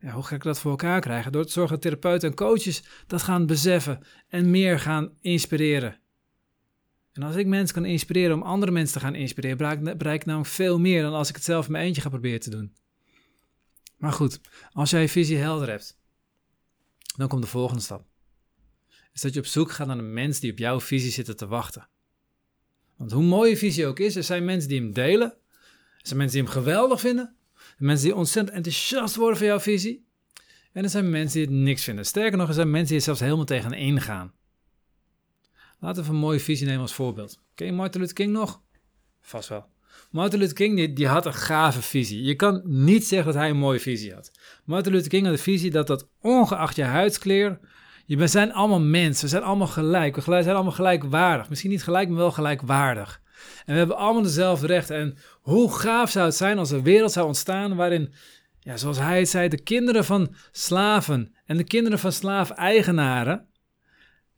Ja, 0.00 0.12
hoe 0.12 0.22
ga 0.22 0.34
ik 0.34 0.42
dat 0.42 0.58
voor 0.58 0.70
elkaar 0.70 1.00
krijgen? 1.00 1.32
Door 1.32 1.44
te 1.44 1.52
zorgen 1.52 1.72
dat 1.72 1.82
therapeuten 1.82 2.28
en 2.28 2.34
coaches 2.34 2.82
dat 3.06 3.22
gaan 3.22 3.46
beseffen 3.46 4.00
en 4.28 4.50
meer 4.50 4.78
gaan 4.78 5.12
inspireren. 5.20 5.98
En 7.12 7.22
als 7.22 7.36
ik 7.36 7.46
mensen 7.46 7.74
kan 7.74 7.84
inspireren 7.84 8.36
om 8.36 8.42
andere 8.42 8.72
mensen 8.72 8.94
te 8.94 9.04
gaan 9.04 9.14
inspireren, 9.14 9.56
bereik, 9.98 10.20
ik 10.20 10.26
namelijk 10.26 10.50
veel 10.50 10.78
meer 10.78 11.02
dan 11.02 11.12
als 11.12 11.28
ik 11.28 11.34
het 11.34 11.44
zelf 11.44 11.66
in 11.66 11.72
mijn 11.72 11.84
eentje 11.84 12.02
ga 12.02 12.08
proberen 12.08 12.40
te 12.40 12.50
doen. 12.50 12.74
Maar 13.96 14.12
goed, 14.12 14.40
als 14.72 14.90
jij 14.90 15.08
visie 15.08 15.36
helder 15.36 15.68
hebt, 15.68 15.99
dan 17.20 17.28
komt 17.28 17.42
de 17.42 17.48
volgende 17.48 17.82
stap. 17.82 18.04
Is 19.12 19.20
dat 19.20 19.34
je 19.34 19.40
op 19.40 19.46
zoek 19.46 19.70
gaat 19.70 19.86
naar 19.86 19.96
de 19.96 20.02
mensen 20.02 20.40
die 20.40 20.52
op 20.52 20.58
jouw 20.58 20.80
visie 20.80 21.10
zitten 21.10 21.36
te 21.36 21.46
wachten. 21.46 21.88
Want 22.96 23.12
hoe 23.12 23.22
mooi 23.22 23.50
je 23.50 23.56
visie 23.56 23.86
ook 23.86 23.98
is, 23.98 24.16
er 24.16 24.22
zijn 24.22 24.44
mensen 24.44 24.68
die 24.68 24.80
hem 24.80 24.92
delen. 24.92 25.30
Er 25.30 26.06
zijn 26.06 26.18
mensen 26.18 26.38
die 26.38 26.46
hem 26.48 26.62
geweldig 26.62 27.00
vinden. 27.00 27.36
Mensen 27.78 28.06
die 28.06 28.16
ontzettend 28.16 28.56
enthousiast 28.56 29.14
worden 29.16 29.36
voor 29.36 29.46
jouw 29.46 29.60
visie. 29.60 30.06
En 30.72 30.84
er 30.84 30.90
zijn 30.90 31.10
mensen 31.10 31.38
die 31.38 31.48
het 31.48 31.64
niks 31.64 31.84
vinden. 31.84 32.06
Sterker 32.06 32.38
nog, 32.38 32.48
er 32.48 32.54
zijn 32.54 32.70
mensen 32.70 32.88
die 32.88 32.96
er 32.96 33.02
zelfs 33.02 33.20
helemaal 33.20 33.44
tegenin 33.44 34.00
gaan. 34.00 34.32
Laten 35.78 36.04
we 36.04 36.08
een 36.08 36.16
mooie 36.16 36.40
visie 36.40 36.66
nemen 36.66 36.82
als 36.82 36.94
voorbeeld. 36.94 37.42
Ken 37.54 37.66
je 37.66 37.72
Martin 37.72 38.00
Luther 38.00 38.16
King 38.16 38.32
nog? 38.32 38.62
Vast 39.20 39.48
wel. 39.48 39.66
Martin 40.10 40.38
Luther 40.38 40.54
King 40.54 40.76
die, 40.76 40.92
die, 40.92 41.06
had 41.06 41.26
een 41.26 41.34
gave 41.34 41.82
visie. 41.82 42.22
Je 42.22 42.34
kan 42.34 42.62
niet 42.64 43.06
zeggen 43.06 43.32
dat 43.32 43.40
hij 43.40 43.50
een 43.50 43.56
mooie 43.56 43.80
visie 43.80 44.14
had. 44.14 44.30
Martin 44.64 44.92
Luther 44.92 45.08
King 45.08 45.26
had 45.26 45.36
de 45.36 45.42
visie 45.42 45.70
dat 45.70 45.86
dat 45.86 46.08
ongeacht 46.20 46.76
je 46.76 46.84
huidskleur, 46.84 47.58
we 48.06 48.26
zijn 48.26 48.52
allemaal 48.52 48.80
mensen, 48.80 49.24
we 49.24 49.30
zijn 49.30 49.42
allemaal 49.42 49.66
gelijk, 49.66 50.16
we 50.16 50.22
zijn 50.22 50.54
allemaal 50.54 50.72
gelijkwaardig. 50.72 51.48
Misschien 51.48 51.70
niet 51.70 51.82
gelijk, 51.82 52.08
maar 52.08 52.16
wel 52.16 52.30
gelijkwaardig. 52.30 53.20
En 53.64 53.72
we 53.72 53.78
hebben 53.78 53.96
allemaal 53.96 54.22
dezelfde 54.22 54.66
rechten. 54.66 54.96
En 54.96 55.16
hoe 55.40 55.72
gaaf 55.72 56.10
zou 56.10 56.26
het 56.26 56.34
zijn 56.34 56.58
als 56.58 56.70
een 56.70 56.82
wereld 56.82 57.12
zou 57.12 57.26
ontstaan 57.26 57.76
waarin, 57.76 58.12
ja, 58.60 58.76
zoals 58.76 58.98
hij 58.98 59.18
het 59.18 59.28
zei, 59.28 59.48
de 59.48 59.62
kinderen 59.62 60.04
van 60.04 60.34
slaven 60.50 61.34
en 61.44 61.56
de 61.56 61.64
kinderen 61.64 61.98
van 61.98 62.12
slaafeigenaren 62.12 63.46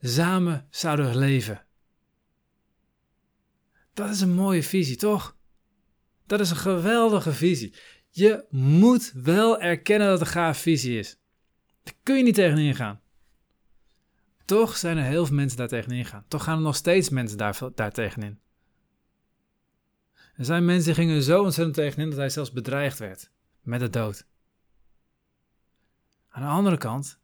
samen 0.01 0.67
zouden 0.71 1.17
leven. 1.17 1.65
Dat 3.95 4.11
is 4.11 4.21
een 4.21 4.35
mooie 4.35 4.63
visie, 4.63 4.97
toch? 4.97 5.37
Dat 6.33 6.41
is 6.41 6.51
een 6.51 6.57
geweldige 6.57 7.33
visie. 7.33 7.75
Je 8.11 8.45
moet 8.51 9.13
wel 9.15 9.61
erkennen 9.61 10.09
dat 10.09 10.19
het 10.19 10.29
een 10.29 10.35
gaaf 10.35 10.59
visie 10.59 10.99
is. 10.99 11.19
Daar 11.83 11.95
kun 12.03 12.17
je 12.17 12.23
niet 12.23 12.35
tegenin 12.35 12.75
gaan. 12.75 13.01
Toch 14.45 14.77
zijn 14.77 14.97
er 14.97 15.05
heel 15.05 15.27
veel 15.27 15.35
mensen 15.35 15.59
daar 15.59 15.69
tegenin 15.69 16.05
gaan. 16.05 16.25
Toch 16.29 16.45
gaan 16.45 16.57
er 16.57 16.63
nog 16.63 16.77
steeds 16.77 17.09
mensen 17.09 17.39
daar, 17.39 17.59
daar 17.75 17.93
tegenin. 17.93 18.41
Er 20.37 20.45
zijn 20.45 20.65
mensen 20.65 20.85
die 20.85 20.95
gingen 20.95 21.23
zo 21.23 21.43
ontzettend 21.43 21.77
tegenin 21.77 22.09
dat 22.09 22.19
hij 22.19 22.29
zelfs 22.31 22.53
bedreigd 22.53 22.99
werd 22.99 23.31
met 23.61 23.81
de 23.81 23.91
dood. 23.91 24.27
Aan 26.29 26.43
de 26.43 26.49
andere 26.49 26.79
kant, 26.79 27.21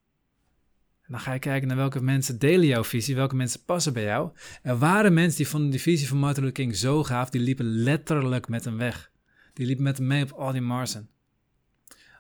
dan 1.09 1.21
ga 1.21 1.33
je 1.33 1.39
kijken 1.39 1.69
naar 1.69 1.77
welke 1.77 2.03
mensen 2.03 2.39
delen 2.39 2.67
jouw 2.67 2.85
visie, 2.85 3.15
welke 3.15 3.35
mensen 3.35 3.65
passen 3.65 3.93
bij 3.93 4.03
jou. 4.03 4.31
Er 4.63 4.79
waren 4.79 5.15
mensen 5.15 5.37
die 5.37 5.49
vonden 5.49 5.71
die 5.71 5.81
visie 5.81 6.09
van 6.09 6.19
Martin 6.19 6.43
Luther 6.45 6.63
King 6.63 6.77
zo 6.77 7.05
gaaf, 7.05 7.31
die 7.31 7.41
liepen 7.41 7.65
letterlijk 7.65 8.49
met 8.49 8.65
hem 8.65 8.77
weg. 8.77 9.11
Die 9.53 9.67
liepen 9.67 9.85
met 9.85 9.99
hem 9.99 10.07
mee 10.07 10.23
op 10.23 10.31
al 10.31 10.53
die 10.53 10.61
marsen. 10.61 11.09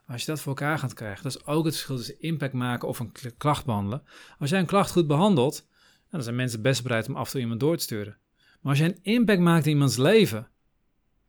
Als 0.07 0.21
je 0.21 0.27
dat 0.27 0.41
voor 0.41 0.57
elkaar 0.57 0.79
gaat 0.79 0.95
krijgen, 0.95 1.23
dat 1.23 1.35
is 1.35 1.47
ook 1.47 1.65
het 1.65 1.75
verschil 1.75 1.97
tussen 1.97 2.21
impact 2.21 2.53
maken 2.53 2.89
of 2.89 2.99
een 2.99 3.13
klacht 3.37 3.65
behandelen. 3.65 4.03
Als 4.39 4.51
jij 4.51 4.59
een 4.59 4.67
klacht 4.67 4.91
goed 4.91 5.07
behandelt, 5.07 5.69
dan 6.11 6.23
zijn 6.23 6.37
mensen 6.37 6.63
best 6.63 6.83
bereid 6.83 7.09
om 7.09 7.17
af 7.17 7.25
en 7.27 7.31
toe 7.31 7.41
iemand 7.41 7.61
door 7.61 7.77
te 7.77 7.83
sturen. 7.83 8.17
Maar 8.61 8.71
als 8.71 8.79
jij 8.79 8.89
een 8.89 9.03
impact 9.03 9.41
maakt 9.41 9.67
in 9.67 9.73
iemands 9.73 9.97
leven, 9.97 10.49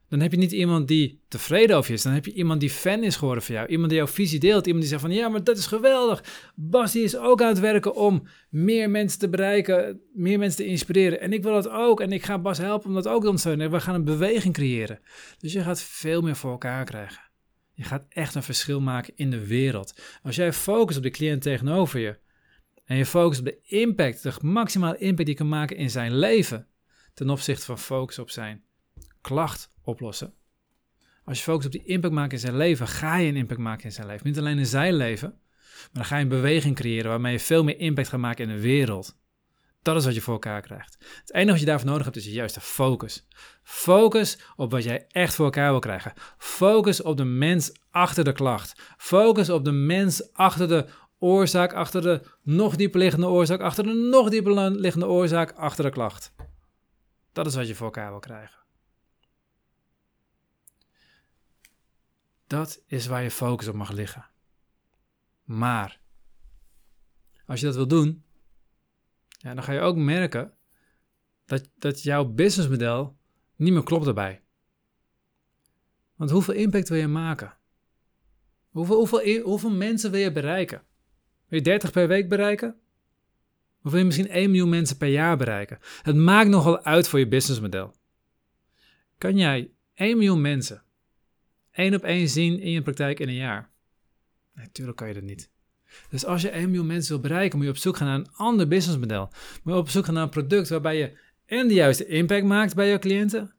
dan 0.10 0.20
heb 0.20 0.32
je 0.32 0.38
niet 0.38 0.52
iemand 0.52 0.88
die 0.88 1.22
tevreden 1.28 1.78
over 1.78 1.90
je 1.90 1.98
is. 1.98 2.04
Dan 2.04 2.14
heb 2.14 2.26
je 2.26 2.34
iemand 2.34 2.60
die 2.60 2.70
fan 2.70 3.04
is 3.04 3.16
geworden 3.16 3.44
van 3.44 3.56
jou. 3.56 3.68
Iemand 3.68 3.90
die 3.90 3.98
jouw 3.98 4.08
visie 4.08 4.40
deelt. 4.40 4.66
Iemand 4.66 4.82
die 4.82 4.92
zegt 4.92 5.02
van 5.02 5.12
ja, 5.12 5.30
maar 5.30 5.44
dat 5.44 5.58
is 5.58 5.66
geweldig. 5.66 6.24
Bas 6.56 6.92
die 6.92 7.04
is 7.04 7.18
ook 7.18 7.42
aan 7.42 7.48
het 7.48 7.60
werken 7.60 7.96
om 7.96 8.28
meer 8.50 8.90
mensen 8.90 9.20
te 9.20 9.30
bereiken. 9.30 10.02
Meer 10.14 10.40
mensen 10.40 10.64
te 10.64 10.70
inspireren. 10.70 11.20
En 11.20 11.34
ik 11.34 11.44
wil 11.44 11.54
dat 11.54 11.70
ook. 11.70 12.02
En 12.02 12.12
ik 12.12 12.24
ga 12.24 12.40
Bas 12.40 12.58
helpen 12.58 12.88
om 12.88 12.94
dat 12.94 13.08
ook 13.08 13.22
te 13.22 13.28
ondersteunen. 13.28 13.72
We 13.72 13.80
gaan 13.80 13.96
een 13.96 14.04
beweging 14.04 14.54
creëren. 14.54 15.00
Dus 15.38 15.54
je 15.54 15.62
gaat 15.62 15.82
veel 15.82 16.22
meer 16.22 16.36
voor 16.36 16.52
elkaar 16.52 16.86
krijgen. 16.86 17.22
Je 17.74 17.84
gaat 17.84 18.06
echt 18.10 18.36
een 18.36 18.44
verschil 18.44 18.82
maken 18.82 19.14
in 19.16 19.30
de 19.30 19.48
wereld. 19.48 20.02
Als 20.24 20.36
jij 20.36 20.54
focust 20.54 20.98
op 20.98 21.04
de 21.04 21.10
cliënt 21.10 21.42
tegenover 21.42 22.00
je. 22.00 22.18
En 22.86 22.98
je 22.98 23.06
focust 23.06 23.40
op 23.40 23.46
de 23.46 23.60
impact. 23.64 24.24
De 24.24 24.34
maximale 24.42 24.98
impact 24.98 25.26
die 25.26 25.28
je 25.28 25.36
kan 25.36 25.50
maken 25.50 25.78
in 25.78 25.90
zijn 25.90 26.18
leven. 26.18 26.68
Ten 27.14 27.30
opzichte 27.30 27.66
van 27.66 27.80
focus 27.80 28.20
op 28.20 28.30
zijn 28.30 28.64
klacht 29.30 29.70
oplossen. 29.84 30.34
Als 31.24 31.38
je 31.38 31.44
focust 31.44 31.66
op 31.66 31.72
die 31.72 31.86
impact 31.86 32.14
maken 32.14 32.32
in 32.32 32.40
zijn 32.40 32.58
leven, 32.58 32.88
ga 32.88 33.18
je 33.18 33.28
een 33.28 33.36
impact 33.36 33.60
maken 33.60 33.84
in 33.84 33.92
zijn 33.92 34.08
leven. 34.08 34.28
Niet 34.28 34.38
alleen 34.38 34.58
in 34.58 34.66
zijn 34.66 34.94
leven, 34.94 35.30
maar 35.30 35.90
dan 35.94 36.06
ga 36.06 36.16
je 36.16 36.24
een 36.24 36.30
beweging 36.30 36.76
creëren 36.76 37.10
waarmee 37.10 37.32
je 37.32 37.40
veel 37.40 37.64
meer 37.64 37.80
impact 37.80 38.08
gaat 38.08 38.20
maken 38.20 38.50
in 38.50 38.56
de 38.56 38.62
wereld. 38.62 39.18
Dat 39.82 39.96
is 39.96 40.06
wat 40.06 40.16
je 40.16 40.22
voor 40.22 40.34
elkaar 40.34 40.62
krijgt. 40.62 40.98
Het 41.20 41.34
enige 41.34 41.52
wat 41.52 41.60
je 41.60 41.66
daarvoor 41.66 41.90
nodig 41.90 42.06
hebt 42.06 42.16
is 42.16 42.54
de 42.54 42.62
focus. 42.62 43.28
Focus 43.64 44.40
op 44.56 44.72
wat 44.72 44.84
jij 44.84 45.06
echt 45.08 45.36
voor 45.36 45.46
elkaar 45.46 45.72
wil 45.72 45.80
krijgen. 45.80 46.14
Focus 46.38 47.02
op 47.02 47.18
de 47.18 47.24
mens 47.24 47.72
achter 47.92 48.24
de 48.24 48.32
klacht. 48.32 48.82
Focus 48.98 49.50
op 49.50 49.66
de 49.66 49.72
mens 49.72 50.34
achter 50.34 50.68
de 50.68 50.86
oorzaak, 51.20 51.74
achter 51.74 52.02
de 52.02 52.22
nog 52.44 52.76
dieper 52.76 53.00
liggende 53.00 53.28
oorzaak, 53.28 53.62
achter 53.62 53.84
de 53.84 53.94
nog 53.94 54.30
dieper 54.30 54.72
liggende 54.72 55.08
oorzaak, 55.08 55.52
achter 55.52 55.84
de 55.84 55.90
klacht. 55.90 56.32
Dat 57.34 57.46
is 57.46 57.56
wat 57.56 57.68
je 57.68 57.76
voor 57.76 57.86
elkaar 57.86 58.10
wil 58.10 58.20
krijgen. 58.20 58.58
Dat 62.50 62.82
is 62.86 63.08
waar 63.08 63.24
je 63.24 63.32
focus 63.32 63.68
op 63.68 63.76
mag 63.76 63.92
liggen. 63.92 64.26
Maar 65.44 66.00
als 67.46 67.60
je 67.60 67.66
dat 67.66 67.76
wil 67.76 67.88
doen, 67.88 68.24
ja, 69.28 69.54
dan 69.54 69.64
ga 69.64 69.72
je 69.72 69.80
ook 69.80 69.96
merken 69.96 70.54
dat, 71.46 71.70
dat 71.78 72.04
jouw 72.04 72.26
businessmodel 72.26 73.18
niet 73.56 73.74
meer 73.74 73.84
klopt 73.84 74.06
daarbij. 74.06 74.42
Want 76.16 76.30
hoeveel 76.30 76.54
impact 76.54 76.90
wil 76.90 76.98
je 76.98 77.08
maken? 77.08 77.58
Hoeveel, 78.70 78.96
hoeveel, 78.96 79.42
hoeveel 79.42 79.72
mensen 79.72 80.12
wil 80.12 80.22
je 80.22 80.32
bereiken? 80.32 80.84
Wil 81.48 81.60
je 81.60 81.66
30 81.66 81.92
per 81.92 82.08
week 82.08 82.30
bereiken? 82.30 82.80
Of 83.84 83.92
wil 83.92 84.00
je 84.00 84.06
misschien 84.06 84.30
1 84.30 84.50
miljoen 84.50 84.70
mensen 84.70 84.98
per 84.98 85.08
jaar 85.08 85.38
bereiken? 85.38 85.80
Het 86.02 86.16
maakt 86.16 86.50
nogal 86.50 86.84
uit 86.84 87.08
voor 87.08 87.20
je 87.20 87.28
businessmodel. 87.28 87.96
Kan 89.18 89.38
jij 89.38 89.72
1 89.94 90.18
miljoen 90.18 90.42
mensen 90.42 90.84
één 91.80 91.96
op 91.96 92.04
één 92.04 92.30
zien 92.30 92.60
in 92.60 92.72
je 92.72 92.82
praktijk 92.82 93.20
in 93.20 93.28
een 93.28 93.36
jaar? 93.36 93.70
Natuurlijk 94.54 94.98
kan 94.98 95.08
je 95.08 95.14
dat 95.14 95.24
niet. 95.24 95.50
Dus 96.10 96.26
als 96.26 96.42
je 96.42 96.50
1 96.50 96.66
miljoen 96.66 96.88
mensen 96.88 97.12
wil 97.12 97.22
bereiken, 97.22 97.58
moet 97.58 97.68
je 97.68 97.74
op 97.74 97.80
zoek 97.80 97.98
gaan 97.98 98.08
naar 98.08 98.18
een 98.18 98.32
ander 98.34 98.68
businessmodel. 98.68 99.30
Moet 99.64 99.74
je 99.74 99.80
op 99.80 99.90
zoek 99.90 100.06
gaan 100.06 100.14
naar 100.14 100.24
een 100.24 100.30
product 100.30 100.70
waarbij 100.70 100.98
je 100.98 101.18
en 101.46 101.68
de 101.68 101.74
juiste 101.74 102.06
impact 102.06 102.44
maakt 102.44 102.76
bij 102.76 102.90
je 102.90 103.00
cliënten. 103.00 103.54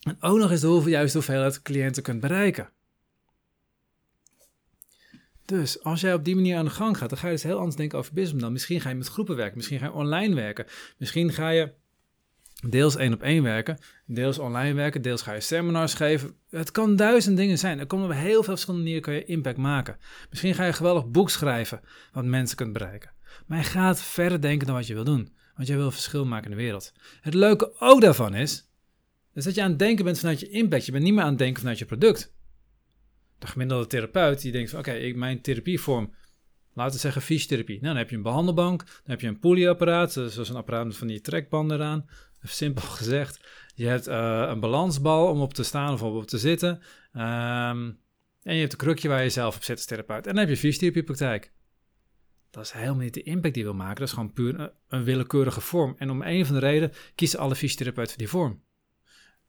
En 0.00 0.16
ook 0.20 0.38
nog 0.38 0.50
eens 0.50 0.60
de 0.60 0.82
juiste 0.86 1.16
hoeveelheid 1.16 1.62
cliënten 1.62 2.02
kunt 2.02 2.20
bereiken. 2.20 2.70
Dus 5.44 5.82
als 5.82 6.00
jij 6.00 6.14
op 6.14 6.24
die 6.24 6.34
manier 6.34 6.56
aan 6.56 6.64
de 6.64 6.70
gang 6.70 6.98
gaat, 6.98 7.08
dan 7.08 7.18
ga 7.18 7.26
je 7.26 7.32
dus 7.32 7.42
heel 7.42 7.58
anders 7.58 7.76
denken 7.76 7.98
over 7.98 8.12
businessmodel. 8.12 8.50
Misschien 8.50 8.80
ga 8.80 8.88
je 8.88 8.94
met 8.94 9.08
groepen 9.08 9.36
werken, 9.36 9.56
misschien 9.56 9.78
ga 9.78 9.84
je 9.84 9.92
online 9.92 10.34
werken, 10.34 10.66
misschien 10.98 11.32
ga 11.32 11.48
je 11.48 11.72
deels 12.68 12.96
één 12.96 13.12
op 13.12 13.22
één 13.22 13.42
werken, 13.42 13.78
deels 14.06 14.38
online 14.38 14.74
werken, 14.74 15.02
deels 15.02 15.22
ga 15.22 15.32
je 15.32 15.40
seminars 15.40 15.94
geven. 15.94 16.36
Het 16.50 16.70
kan 16.70 16.96
duizend 16.96 17.36
dingen 17.36 17.58
zijn. 17.58 17.78
Er 17.78 17.86
komen 17.86 18.06
op 18.06 18.12
heel 18.12 18.42
veel 18.42 18.42
verschillende 18.42 18.82
manieren 18.82 19.02
kan 19.02 19.14
je 19.14 19.24
impact 19.24 19.56
maken. 19.56 19.96
Misschien 20.30 20.54
ga 20.54 20.62
je 20.62 20.68
een 20.68 20.74
geweldig 20.74 21.06
boek 21.06 21.30
schrijven 21.30 21.80
wat 22.12 22.24
mensen 22.24 22.56
kunt 22.56 22.72
bereiken. 22.72 23.10
Maar 23.46 23.58
je 23.58 23.64
gaat 23.64 24.02
verder 24.02 24.40
denken 24.40 24.66
dan 24.66 24.76
wat 24.76 24.86
je 24.86 24.94
wil 24.94 25.04
doen, 25.04 25.34
want 25.54 25.68
jij 25.68 25.76
wil 25.76 25.90
verschil 25.90 26.24
maken 26.24 26.50
in 26.50 26.56
de 26.56 26.62
wereld. 26.62 26.92
Het 27.20 27.34
leuke 27.34 27.74
ook 27.78 28.00
daarvan 28.00 28.34
is, 28.34 28.70
dat 29.32 29.54
je 29.54 29.62
aan 29.62 29.70
het 29.70 29.78
denken 29.78 30.04
bent 30.04 30.18
vanuit 30.18 30.40
je 30.40 30.48
impact. 30.48 30.86
Je 30.86 30.92
bent 30.92 31.04
niet 31.04 31.14
meer 31.14 31.22
aan 31.22 31.28
het 31.28 31.38
denken 31.38 31.60
vanuit 31.60 31.78
je 31.78 31.84
product. 31.84 32.34
De 33.38 33.46
gemiddelde 33.46 33.86
therapeut 33.86 34.40
die 34.40 34.52
denkt 34.52 34.70
van 34.70 34.78
oké, 34.78 35.12
mijn 35.14 35.40
therapievorm 35.40 36.14
laten 36.72 36.94
we 36.94 37.00
zeggen 37.00 37.22
fysiotherapie. 37.22 37.74
Nou, 37.74 37.86
dan 37.86 37.96
heb 37.96 38.10
je 38.10 38.16
een 38.16 38.22
behandelbank, 38.22 38.84
dan 38.84 39.00
heb 39.04 39.20
je 39.20 39.26
een 39.26 39.38
polyapparaat, 39.38 40.12
zoals 40.12 40.48
een 40.48 40.56
apparaat 40.56 40.86
met 40.86 40.96
van 40.96 41.06
die 41.06 41.20
trekbanden 41.20 41.76
eraan 41.76 42.06
simpel 42.42 42.88
gezegd. 43.00 43.40
Je 43.74 43.86
hebt 43.86 44.08
uh, 44.08 44.44
een 44.48 44.60
balansbal 44.60 45.30
om 45.30 45.40
op 45.40 45.54
te 45.54 45.62
staan 45.62 45.92
of 45.92 46.02
op 46.02 46.26
te 46.26 46.38
zitten. 46.38 46.80
Um, 47.12 48.04
en 48.42 48.54
je 48.54 48.60
hebt 48.60 48.72
een 48.72 48.78
krukje 48.78 49.08
waar 49.08 49.22
je 49.22 49.28
zelf 49.28 49.56
op 49.56 49.64
zit 49.64 49.76
als 49.76 49.86
therapeut. 49.86 50.26
En 50.26 50.34
dan 50.34 50.44
heb 50.44 50.48
je 50.48 50.56
fysiotherapiepraktijk. 50.56 51.52
Dat 52.50 52.64
is 52.64 52.70
helemaal 52.70 52.96
niet 52.96 53.14
de 53.14 53.22
impact 53.22 53.54
die 53.54 53.62
je 53.62 53.68
wil 53.68 53.78
maken. 53.78 53.96
Dat 53.96 54.08
is 54.08 54.14
gewoon 54.14 54.32
puur 54.32 54.72
een, 54.88 55.04
willekeurige 55.04 55.60
vorm. 55.60 55.94
En 55.98 56.10
om 56.10 56.22
een 56.22 56.46
van 56.46 56.54
de 56.54 56.60
reden 56.60 56.92
kiezen 57.14 57.38
alle 57.38 57.56
fysiotherapeuten 57.56 58.12
voor 58.12 58.22
die 58.22 58.28
vorm. 58.28 58.62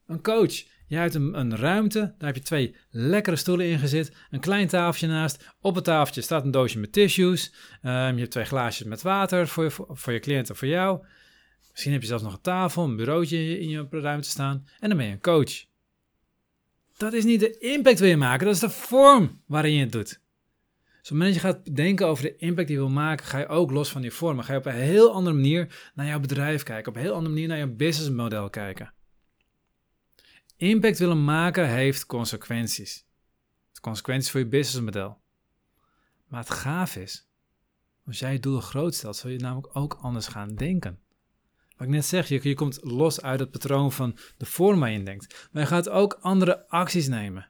Een 0.05 0.21
coach. 0.21 0.63
Je 0.87 0.95
hebt 0.95 1.15
een, 1.15 1.39
een, 1.39 1.55
ruimte, 1.55 1.99
daar 1.99 2.27
heb 2.27 2.35
je 2.35 2.41
twee 2.41 2.75
lekkere 2.89 3.35
stoelen 3.35 3.65
in 3.65 3.79
gezet, 3.79 4.15
een 4.29 4.39
klein 4.39 4.67
tafeltje 4.67 5.07
naast. 5.07 5.45
Op 5.61 5.75
het 5.75 5.83
tafeltje 5.83 6.21
staat 6.21 6.43
een 6.43 6.51
doosje 6.51 6.79
met 6.79 6.91
tissues. 6.91 7.53
Um, 7.83 7.91
je 7.91 8.19
hebt 8.19 8.31
twee 8.31 8.45
glaasjes 8.45 8.87
met 8.87 9.01
water 9.01 9.47
voor 9.47 9.63
je, 9.63 9.71
voor 9.89 10.13
je 10.13 10.19
cliënt 10.19 10.49
of 10.49 10.57
voor 10.57 10.67
jou. 10.67 11.05
Misschien 11.77 11.95
heb 11.95 12.05
je 12.05 12.11
zelfs 12.11 12.23
nog 12.23 12.33
een 12.33 12.41
tafel, 12.41 12.83
een 12.83 12.95
bureautje 12.95 13.59
in 13.59 13.69
je 13.69 13.87
ruimte 13.89 14.29
staan 14.29 14.67
en 14.79 14.89
dan 14.89 14.97
ben 14.97 15.07
je 15.07 15.11
een 15.11 15.21
coach. 15.21 15.65
Dat 16.97 17.13
is 17.13 17.23
niet 17.23 17.39
de 17.39 17.57
impact 17.57 17.99
wil 17.99 18.09
je 18.09 18.17
maken, 18.17 18.45
dat 18.45 18.55
is 18.55 18.61
de 18.61 18.69
vorm 18.69 19.41
waarin 19.45 19.73
je 19.73 19.79
het 19.79 19.91
doet. 19.91 20.07
Dus 20.07 20.17
op 20.17 21.01
het 21.01 21.11
moment 21.11 21.33
dat 21.33 21.43
je 21.43 21.47
gaat 21.47 21.75
denken 21.75 22.07
over 22.07 22.23
de 22.23 22.35
impact 22.35 22.67
die 22.67 22.75
je 22.77 22.81
wil 22.81 22.91
maken, 22.91 23.25
ga 23.25 23.37
je 23.37 23.47
ook 23.47 23.71
los 23.71 23.91
van 23.91 24.01
die 24.01 24.11
vorm. 24.11 24.41
Ga 24.41 24.53
je 24.53 24.59
op 24.59 24.65
een 24.65 24.73
heel 24.73 25.13
andere 25.13 25.35
manier 25.35 25.91
naar 25.95 26.05
jouw 26.05 26.19
bedrijf 26.19 26.63
kijken, 26.63 26.91
op 26.91 26.95
een 26.95 27.01
heel 27.01 27.13
andere 27.13 27.33
manier 27.33 27.47
naar 27.47 27.57
je 27.57 27.67
businessmodel 27.67 28.49
kijken. 28.49 28.93
Impact 30.55 30.99
willen 30.99 31.23
maken 31.23 31.69
heeft 31.69 32.05
consequenties. 32.05 33.05
Consequenties 33.81 34.31
voor 34.31 34.39
je 34.39 34.47
businessmodel. 34.47 35.17
Maar 36.27 36.39
het 36.39 36.49
gaaf 36.49 36.95
is, 36.95 37.27
als 38.05 38.19
jij 38.19 38.31
je 38.31 38.39
doelen 38.39 38.61
groot 38.61 38.95
stelt, 38.95 39.15
zul 39.15 39.29
je 39.29 39.39
namelijk 39.39 39.75
ook 39.75 39.97
anders 40.01 40.27
gaan 40.27 40.55
denken. 40.55 40.99
Wat 41.77 41.87
ik 41.87 41.93
net 41.93 42.05
zeg, 42.05 42.27
je, 42.27 42.53
komt 42.53 42.79
los 42.81 43.21
uit 43.21 43.39
het 43.39 43.51
patroon 43.51 43.91
van 43.91 44.17
de 44.37 44.45
vorm 44.45 44.79
waar 44.79 44.91
je 44.91 45.03
denkt. 45.03 45.47
Maar 45.51 45.61
je 45.61 45.67
gaat 45.67 45.89
ook 45.89 46.17
andere 46.21 46.67
acties 46.69 47.07
nemen. 47.07 47.49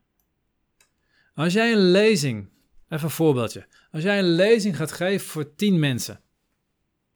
Als 1.34 1.54
jij 1.54 1.72
een 1.72 1.92
lezing, 1.92 2.50
even 2.90 3.06
een 3.06 3.12
voorbeeldje. 3.12 3.68
Als 3.92 4.04
jij 4.04 4.20
een 4.20 4.36
lezing 4.36 4.76
gaat 4.76 4.92
geven 4.92 5.28
voor 5.28 5.56
10 5.56 5.80
mensen, 5.80 6.22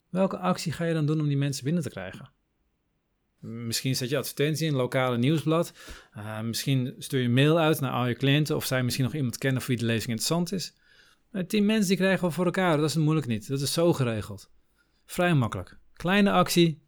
welke 0.10 0.38
actie 0.38 0.72
ga 0.72 0.86
je 0.86 0.94
dan 0.94 1.06
doen 1.06 1.20
om 1.20 1.28
die 1.28 1.38
mensen 1.38 1.64
binnen 1.64 1.84
te 1.84 1.90
krijgen? 1.90 2.32
Misschien 3.40 3.96
zet 3.96 4.10
je 4.10 4.18
advertentie 4.18 4.66
in 4.66 4.72
een 4.72 4.78
lokale 4.78 5.18
nieuwsblad. 5.18 5.74
Uh, 6.18 6.42
misschien 6.42 6.96
stuur 6.98 7.22
je 7.22 7.30
mail 7.30 7.60
uit 7.60 7.80
naar 7.80 7.92
al 7.92 8.08
je 8.08 8.16
cliënten 8.16 8.56
of 8.56 8.66
zij 8.66 8.84
misschien 8.84 9.06
nog 9.06 9.16
iemand 9.16 9.38
kennen 9.38 9.62
voor 9.62 9.70
wie 9.70 9.80
de 9.80 9.86
lezing 9.86 10.10
interessant 10.10 10.52
is. 10.52 10.74
Maar 11.32 11.46
10 11.46 11.66
mensen 11.66 11.88
die 11.88 11.98
krijgen 11.98 12.28
we 12.28 12.34
voor 12.34 12.46
elkaar, 12.46 12.78
dat 12.78 12.90
is 12.90 12.96
moeilijk 12.96 13.28
niet. 13.28 13.48
Dat 13.48 13.62
is 13.62 13.74
zo 13.74 13.94
geregeld. 13.94 14.52
Vrij 15.06 15.34
makkelijk. 15.34 15.78
Kleine 15.94 16.32
actie, 16.32 16.82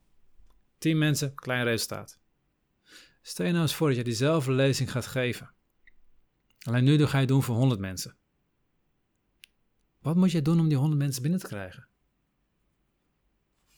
10 0.83 0.97
mensen, 0.97 1.35
klein 1.35 1.63
resultaat. 1.63 2.19
Stel 3.21 3.45
je 3.45 3.51
nou 3.51 3.63
eens 3.63 3.75
voor 3.75 3.87
dat 3.87 3.97
je 3.97 4.03
diezelfde 4.03 4.51
lezing 4.51 4.91
gaat 4.91 5.05
geven. 5.05 5.53
Alleen 6.59 6.83
nu 6.83 7.05
ga 7.05 7.19
je 7.19 7.27
doen 7.27 7.43
voor 7.43 7.55
100 7.55 7.79
mensen. 7.79 8.15
Wat 10.01 10.15
moet 10.15 10.31
je 10.31 10.41
doen 10.41 10.59
om 10.59 10.67
die 10.67 10.77
100 10.77 10.99
mensen 10.99 11.21
binnen 11.21 11.39
te 11.39 11.47
krijgen? 11.47 11.87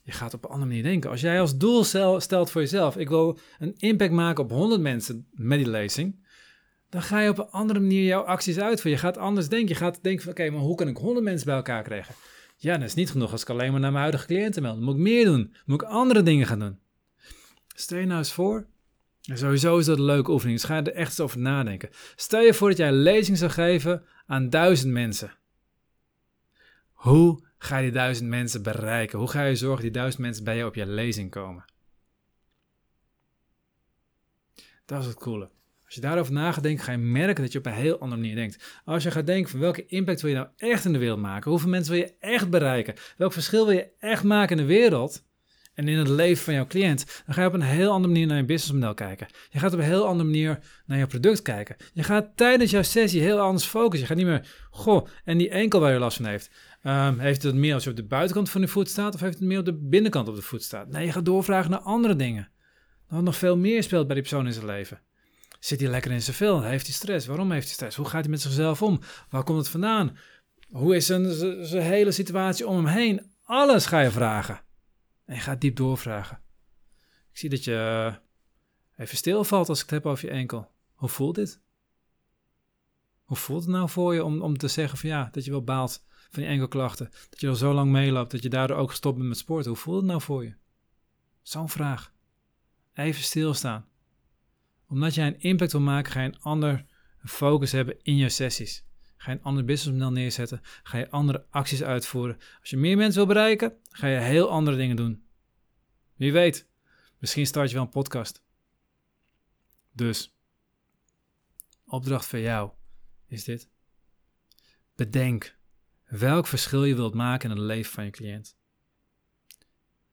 Je 0.02 0.12
gaat 0.12 0.34
op 0.34 0.44
een 0.44 0.50
andere 0.50 0.70
manier 0.70 0.84
denken. 0.84 1.10
Als 1.10 1.22
jij 1.22 1.40
als 1.40 1.58
doel 1.58 1.84
stelt 2.20 2.52
voor 2.52 2.62
jezelf, 2.62 2.98
ik 2.98 3.10
wil 3.10 3.40
een 3.60 3.76
impact 3.78 4.12
maken 4.12 4.44
op 4.44 4.50
100 4.50 4.82
mensen 4.82 5.28
met 5.32 5.58
die 5.58 5.70
lezing, 5.70 6.28
dan 6.90 7.02
ga 7.02 7.20
je 7.20 7.30
op 7.30 7.38
een 7.38 7.50
andere 7.50 7.80
manier 7.80 8.06
jouw 8.06 8.24
acties 8.24 8.60
uitvoeren. 8.60 8.92
Je 8.92 9.06
gaat 9.08 9.18
anders 9.18 9.50
denken. 9.50 9.70
Je 9.70 9.76
gaat 9.76 10.04
denken 10.04 10.24
van, 10.24 10.32
oké, 10.32 10.50
maar 10.50 10.62
hoe 10.62 10.76
kan 10.76 10.88
ik 10.88 10.98
100 10.98 11.26
mensen 11.26 11.46
bij 11.46 11.56
elkaar 11.56 11.84
krijgen? 11.84 12.16
Ja, 12.58 12.78
dat 12.78 12.88
is 12.88 12.94
niet 12.94 13.12
genoeg 13.12 13.32
als 13.32 13.42
ik 13.42 13.50
alleen 13.50 13.72
maar 13.72 13.80
naar 13.80 13.92
mijn 13.92 14.04
huidige 14.04 14.26
cliënten 14.26 14.62
meld. 14.62 14.80
Moet 14.80 14.96
ik 14.96 15.02
meer 15.02 15.26
doen. 15.26 15.56
moet 15.66 15.82
ik 15.82 15.88
andere 15.88 16.24
dingen 16.24 16.46
gaan 16.48 16.60
doen. 16.60 16.84
Stel 17.78 17.98
je 17.98 18.06
nou 18.06 18.18
eens 18.18 18.34
voor, 18.34 18.68
en 19.24 19.38
sowieso 19.38 19.78
is 19.78 19.86
dat 19.86 19.98
een 19.98 20.04
leuke 20.04 20.32
oefening, 20.32 20.60
dus 20.60 20.70
ga 20.70 20.78
er 20.78 20.94
echt 20.94 21.10
eens 21.10 21.20
over 21.20 21.40
nadenken. 21.40 21.90
Stel 22.16 22.42
je 22.42 22.54
voor 22.54 22.70
dat 22.70 22.78
jij 22.78 22.88
een 22.88 23.02
lezing 23.02 23.38
zou 23.38 23.52
geven 23.52 24.04
aan 24.26 24.50
duizend 24.50 24.92
mensen. 24.92 25.38
Hoe 26.92 27.44
ga 27.58 27.78
je 27.78 27.84
die 27.84 27.92
duizend 27.92 28.30
mensen 28.30 28.64
bereiken? 28.64 29.20
Hoe 29.20 29.30
ga 29.30 29.44
je 29.44 29.56
zorgen 29.56 29.84
dat 29.84 29.94
die 29.94 30.02
duizend 30.02 30.22
mensen 30.22 30.44
bij 30.44 30.58
je 30.58 30.66
op 30.66 30.76
je 30.76 30.86
lezing 30.86 31.30
komen? 31.30 31.66
Dat 34.86 35.02
is 35.02 35.08
het 35.08 35.16
coole. 35.20 35.50
Als 35.86 35.96
je 35.96 36.02
daarover 36.02 36.34
na 36.34 36.52
gaat 36.52 36.64
denken, 36.64 36.84
ga 36.84 36.92
je 36.92 36.98
merken 36.98 37.44
dat 37.44 37.52
je 37.52 37.60
op 37.60 37.66
een 37.66 37.74
heel 37.74 38.00
andere 38.00 38.22
manier 38.22 38.36
denkt. 38.36 38.82
Als 38.86 39.04
je 39.04 39.12
gaat 39.12 39.26
denken 39.26 39.52
van 39.52 39.60
welke 39.60 39.86
impact 39.86 40.22
wil 40.22 40.30
je 40.30 40.36
nou 40.36 40.48
echt 40.58 40.86
in 40.86 40.94
de 40.94 41.00
wereld 41.00 41.20
maken? 41.20 41.52
Hoeveel 41.52 41.70
mensen 41.70 41.94
wil 41.94 42.02
je 42.02 42.16
echt 42.20 42.50
bereiken? 42.50 42.96
Welk 43.18 43.34
verschil 43.34 43.66
wil 43.66 43.76
je 43.76 43.92
echt 44.00 44.24
maken 44.24 44.58
in 44.58 44.68
de 44.68 44.74
wereld? 44.74 45.24
En 45.76 45.88
in 45.88 45.98
het 45.98 46.08
leven 46.08 46.44
van 46.44 46.54
jouw 46.54 46.68
cliënt, 46.68 47.24
dan 47.26 47.36
ga 47.36 47.42
je 47.42 47.48
op 47.48 47.54
een 47.54 47.62
heel 47.62 47.92
andere 47.92 48.14
manier 48.14 48.28
naar 48.28 48.38
je 48.38 48.46
businessmodel 48.46 48.94
kijken. 48.94 49.28
Je 49.50 49.60
gaat 49.60 49.74
op 49.74 49.80
een 49.80 49.86
heel 49.86 50.06
andere 50.06 50.30
manier 50.30 50.60
naar 50.86 50.98
je 50.98 51.08
product 51.08 51.42
kijken. 51.42 51.76
Je 51.94 52.04
gaat 52.04 52.28
tijdens 52.36 52.72
jouw 52.72 52.82
sessie 52.82 53.22
heel 53.22 53.40
anders 53.40 53.66
focussen. 53.66 54.00
Je 54.00 54.06
gaat 54.06 54.18
niet 54.18 54.26
meer, 54.26 54.68
goh, 54.70 55.08
en 55.24 55.38
die 55.38 55.50
enkel 55.50 55.80
waar 55.80 55.94
je 55.94 56.00
last 56.00 56.18
van 56.18 56.26
heeft. 56.26 56.50
Um, 56.84 57.20
heeft 57.20 57.44
het 57.44 57.56
meer 57.56 57.74
als 57.74 57.84
je 57.84 57.90
op 57.90 57.96
de 57.96 58.04
buitenkant 58.04 58.50
van 58.50 58.62
de 58.62 58.68
voet 58.68 58.90
staat 58.90 59.14
of 59.14 59.20
heeft 59.20 59.40
het 59.40 59.48
meer 59.48 59.60
op 59.60 59.66
de 59.66 59.74
binnenkant 59.74 60.28
op 60.28 60.36
de 60.36 60.42
voet 60.42 60.64
staat? 60.64 60.90
Nee, 60.90 61.06
je 61.06 61.12
gaat 61.12 61.26
doorvragen 61.26 61.72
naar 61.72 61.80
andere 61.80 62.16
dingen. 62.16 62.50
Dan 63.10 63.24
nog 63.24 63.36
veel 63.36 63.58
meer 63.58 63.84
speelt 63.84 64.06
bij 64.06 64.16
die 64.16 64.24
persoon 64.24 64.46
in 64.46 64.54
zijn 64.54 64.66
leven. 64.66 65.02
Zit 65.60 65.80
hij 65.80 65.90
lekker 65.90 66.12
in 66.12 66.22
zijn 66.22 66.36
vel? 66.36 66.62
Heeft 66.62 66.86
hij 66.86 66.96
stress? 66.96 67.28
Waarom 67.28 67.52
heeft 67.52 67.66
hij 67.66 67.74
stress? 67.74 67.98
Hoe 67.98 68.06
gaat 68.06 68.22
hij 68.22 68.30
met 68.30 68.42
zichzelf 68.42 68.82
om? 68.82 69.00
Waar 69.30 69.44
komt 69.44 69.58
het 69.58 69.70
vandaan? 69.70 70.18
Hoe 70.70 70.96
is 70.96 71.06
zijn, 71.06 71.32
zijn 71.66 71.84
hele 71.84 72.12
situatie 72.12 72.68
om 72.68 72.76
hem 72.76 72.86
heen? 72.86 73.32
Alles 73.44 73.86
ga 73.86 74.00
je 74.00 74.12
vragen. 74.12 74.65
En 75.26 75.36
je 75.36 75.58
diep 75.58 75.76
doorvragen. 75.76 76.42
Ik 77.32 77.38
zie 77.38 77.50
dat 77.50 77.64
je 77.64 77.76
eh, 77.76 79.04
even 79.04 79.18
stilvalt 79.18 79.70
als 79.70 79.84
ik 79.84 79.90
het 79.90 80.04
heb 80.04 80.06
over 80.12 80.26
je 80.26 80.32
enkel. 80.32 80.72
Hoe 80.94 81.10
voelt 81.10 81.36
dit? 81.36 81.62
Hoe 83.24 83.38
voelt 83.38 83.62
het 83.62 83.72
nou 83.72 83.90
voor 83.90 84.14
je 84.14 84.24
om, 84.24 84.42
om 84.42 84.58
te 84.58 84.68
zeggen 84.68 84.98
van 84.98 85.10
ja, 85.10 85.30
dat 85.32 85.46
je 85.46 85.52
wel 85.52 85.64
baalt 85.64 86.06
van 86.30 86.44
die 86.44 86.52
enkelklachten. 86.52 87.10
Dat 87.30 87.40
je 87.40 87.48
al 87.48 87.56
zo 87.56 87.74
lang 87.74 87.92
meeloopt, 87.92 88.32
dat 88.32 88.44
je 88.44 88.50
daardoor 88.50 88.78
ook 88.78 88.90
gestopt 88.90 89.18
bent 89.18 89.30
met 89.30 89.38
sporten. 89.38 89.72
Hoe 89.72 89.80
voelt 89.80 89.98
het 89.98 90.06
nou 90.06 90.22
voor 90.22 90.44
je? 90.44 90.56
Zo'n 91.42 91.70
vraag. 91.70 92.14
Even 92.94 93.24
stilstaan. 93.24 93.88
Omdat 94.88 95.14
jij 95.14 95.28
een 95.28 95.40
impact 95.40 95.72
wil 95.72 95.82
maken, 95.82 96.12
ga 96.12 96.22
je 96.22 96.28
een 96.28 96.42
ander 96.42 96.86
focus 97.24 97.72
hebben 97.72 98.04
in 98.04 98.16
je 98.16 98.30
sessies. 98.30 98.86
Ga 99.18 99.32
je 99.32 99.38
een 99.38 99.44
ander 99.44 99.66
businessmodel 99.66 100.12
neerzetten. 100.12 100.62
Ga 100.84 100.98
je 100.98 101.10
andere 101.10 101.46
acties 101.50 101.84
uitvoeren. 101.84 102.38
Als 102.60 102.70
je 102.70 102.78
meer 102.78 102.98
mensen 102.98 103.16
wil 103.16 103.34
bereiken, 103.34 103.78
ga 103.90 104.08
je 104.08 104.20
heel 104.20 104.50
andere 104.50 104.78
dingen 104.78 104.96
doen. 104.96 105.26
Wie 106.16 106.32
weet, 106.32 106.68
misschien 107.18 107.46
start 107.46 107.70
je 107.70 107.76
wel 107.76 107.84
een 107.84 107.90
podcast. 107.90 108.44
Dus, 109.92 110.36
opdracht 111.86 112.26
voor 112.26 112.40
jou 112.40 112.72
is 113.28 113.44
dit. 113.44 113.70
Bedenk 114.96 115.58
welk 116.06 116.48
verschil 116.48 116.84
je 116.84 116.96
wilt 116.96 117.14
maken 117.14 117.50
in 117.50 117.56
het 117.56 117.66
leven 117.66 117.92
van 117.92 118.06
je 118.06 118.12
cliënt. 118.12 118.58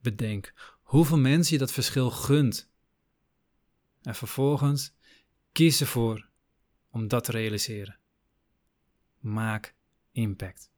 Bedenk 0.01 0.53
hoeveel 0.83 1.19
mensen 1.19 1.53
je 1.53 1.59
dat 1.59 1.73
verschil 1.73 2.11
gunt. 2.11 2.71
En 4.03 4.15
vervolgens 4.15 4.95
kies 5.53 5.81
ervoor 5.81 6.29
om 6.91 7.09
dat 7.09 7.25
te 7.25 7.31
realiseren 7.31 7.99
maak 9.23 9.75
impact. 10.13 10.71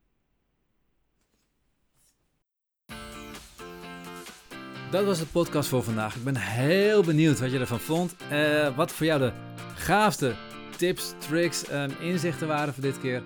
Dat 4.90 5.04
was 5.04 5.18
de 5.18 5.26
podcast 5.26 5.68
voor 5.68 5.82
vandaag. 5.82 6.16
Ik 6.16 6.24
ben 6.24 6.36
heel 6.36 7.02
benieuwd 7.02 7.40
wat 7.40 7.52
je 7.52 7.58
ervan 7.58 7.80
vond. 7.80 8.16
Eh, 8.30 8.76
wat 8.76 8.92
voor 8.92 9.06
jou 9.06 9.20
de 9.20 9.32
gaafste 9.74 10.34
tips, 10.76 11.14
tricks, 11.18 11.72
um, 11.72 11.90
inzichten 12.00 12.48
waren 12.48 12.74
voor 12.74 12.82
dit 12.82 13.00
keer. 13.00 13.22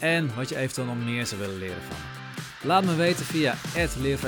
En 0.00 0.34
wat 0.34 0.48
je 0.48 0.56
eventueel 0.56 0.86
nog 0.86 1.04
meer 1.04 1.26
zou 1.26 1.40
willen 1.40 1.58
leren 1.58 1.82
van. 1.82 1.96
Laat 2.68 2.84
me 2.84 2.94
weten 2.94 3.24
via 3.24 3.54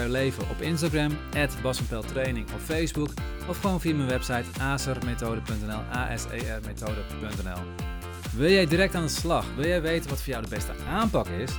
leven 0.09 0.50
op 0.50 0.61
Instagram, 0.61 1.18
@basenpeltraining 1.62 2.52
op 2.52 2.61
Facebook 2.61 3.11
of 3.49 3.61
gewoon 3.61 3.80
via 3.80 3.95
mijn 3.95 4.09
website 4.09 4.61
asermethode.nl, 4.61 5.80
asermethode.nl. 5.90 7.96
Wil 8.37 8.50
jij 8.50 8.66
direct 8.66 8.95
aan 8.95 9.02
de 9.02 9.09
slag? 9.09 9.45
Wil 9.55 9.66
jij 9.66 9.83
weten 9.83 10.11
wat 10.11 10.23
voor 10.23 10.33
jou 10.33 10.43
de 10.43 10.49
beste 10.49 10.73
aanpak 10.88 11.26
is? 11.26 11.50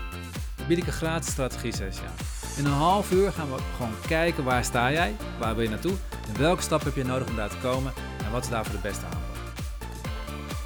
Dan 0.55 0.67
bied 0.67 0.77
ik 0.77 0.87
een 0.87 0.93
gratis 0.93 1.31
strategie-sessie 1.31 2.05
aan. 2.05 2.13
In 2.57 2.65
een 2.65 2.71
half 2.71 3.11
uur 3.11 3.31
gaan 3.31 3.51
we 3.51 3.57
gewoon 3.75 3.93
kijken 4.07 4.43
waar 4.43 4.63
sta 4.63 4.91
jij, 4.91 5.15
waar 5.39 5.55
wil 5.55 5.63
je 5.63 5.69
naartoe 5.69 5.93
en 6.27 6.37
welke 6.37 6.61
stap 6.61 6.83
heb 6.83 6.95
je 6.95 7.03
nodig 7.03 7.27
om 7.27 7.35
daar 7.35 7.49
te 7.49 7.57
komen 7.61 7.93
en 8.25 8.31
wat 8.31 8.43
is 8.43 8.49
daarvoor 8.49 8.75
de 8.75 8.81
beste 8.81 9.05
aanpak. 9.05 9.21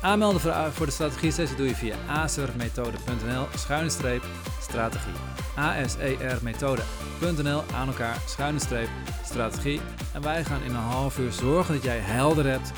Aanmelden 0.02 0.42
voor 0.74 0.86
de 0.86 0.92
strategie-sessie 0.92 1.58
doe 1.58 1.68
je 1.68 1.76
via 1.76 1.96
asermethode.nl 2.08 3.48
schuine 3.56 3.90
strategie. 4.60 5.14
asermethode.nl 5.56 7.64
aan 7.74 7.88
elkaar 7.88 8.18
schuine 8.26 8.60
strategie. 9.24 9.82
En 10.14 10.22
wij 10.22 10.44
gaan 10.44 10.64
in 10.64 10.70
een 10.70 10.76
half 10.76 11.18
uur 11.18 11.32
zorgen 11.32 11.74
dat 11.74 11.84
jij 11.84 12.00
helder 12.00 12.46
hebt 12.46 12.72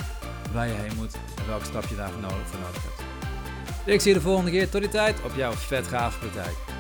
waar 0.53 0.67
je 0.67 0.73
heen 0.73 0.97
moet 0.97 1.13
en 1.13 1.47
welke 1.47 1.65
stap 1.65 1.85
je 1.85 1.95
daarvoor 1.95 2.21
nodig, 2.21 2.47
voor 2.47 2.59
nodig 2.59 2.83
hebt. 2.83 3.02
Ik 3.85 4.01
zie 4.01 4.13
je 4.13 4.17
de 4.17 4.23
volgende 4.23 4.51
keer. 4.51 4.69
Tot 4.69 4.81
die 4.81 4.89
tijd 4.89 5.15
op 5.25 5.31
jouw 5.35 5.51
vet 5.51 5.87
gave 5.87 6.19
praktijk. 6.19 6.72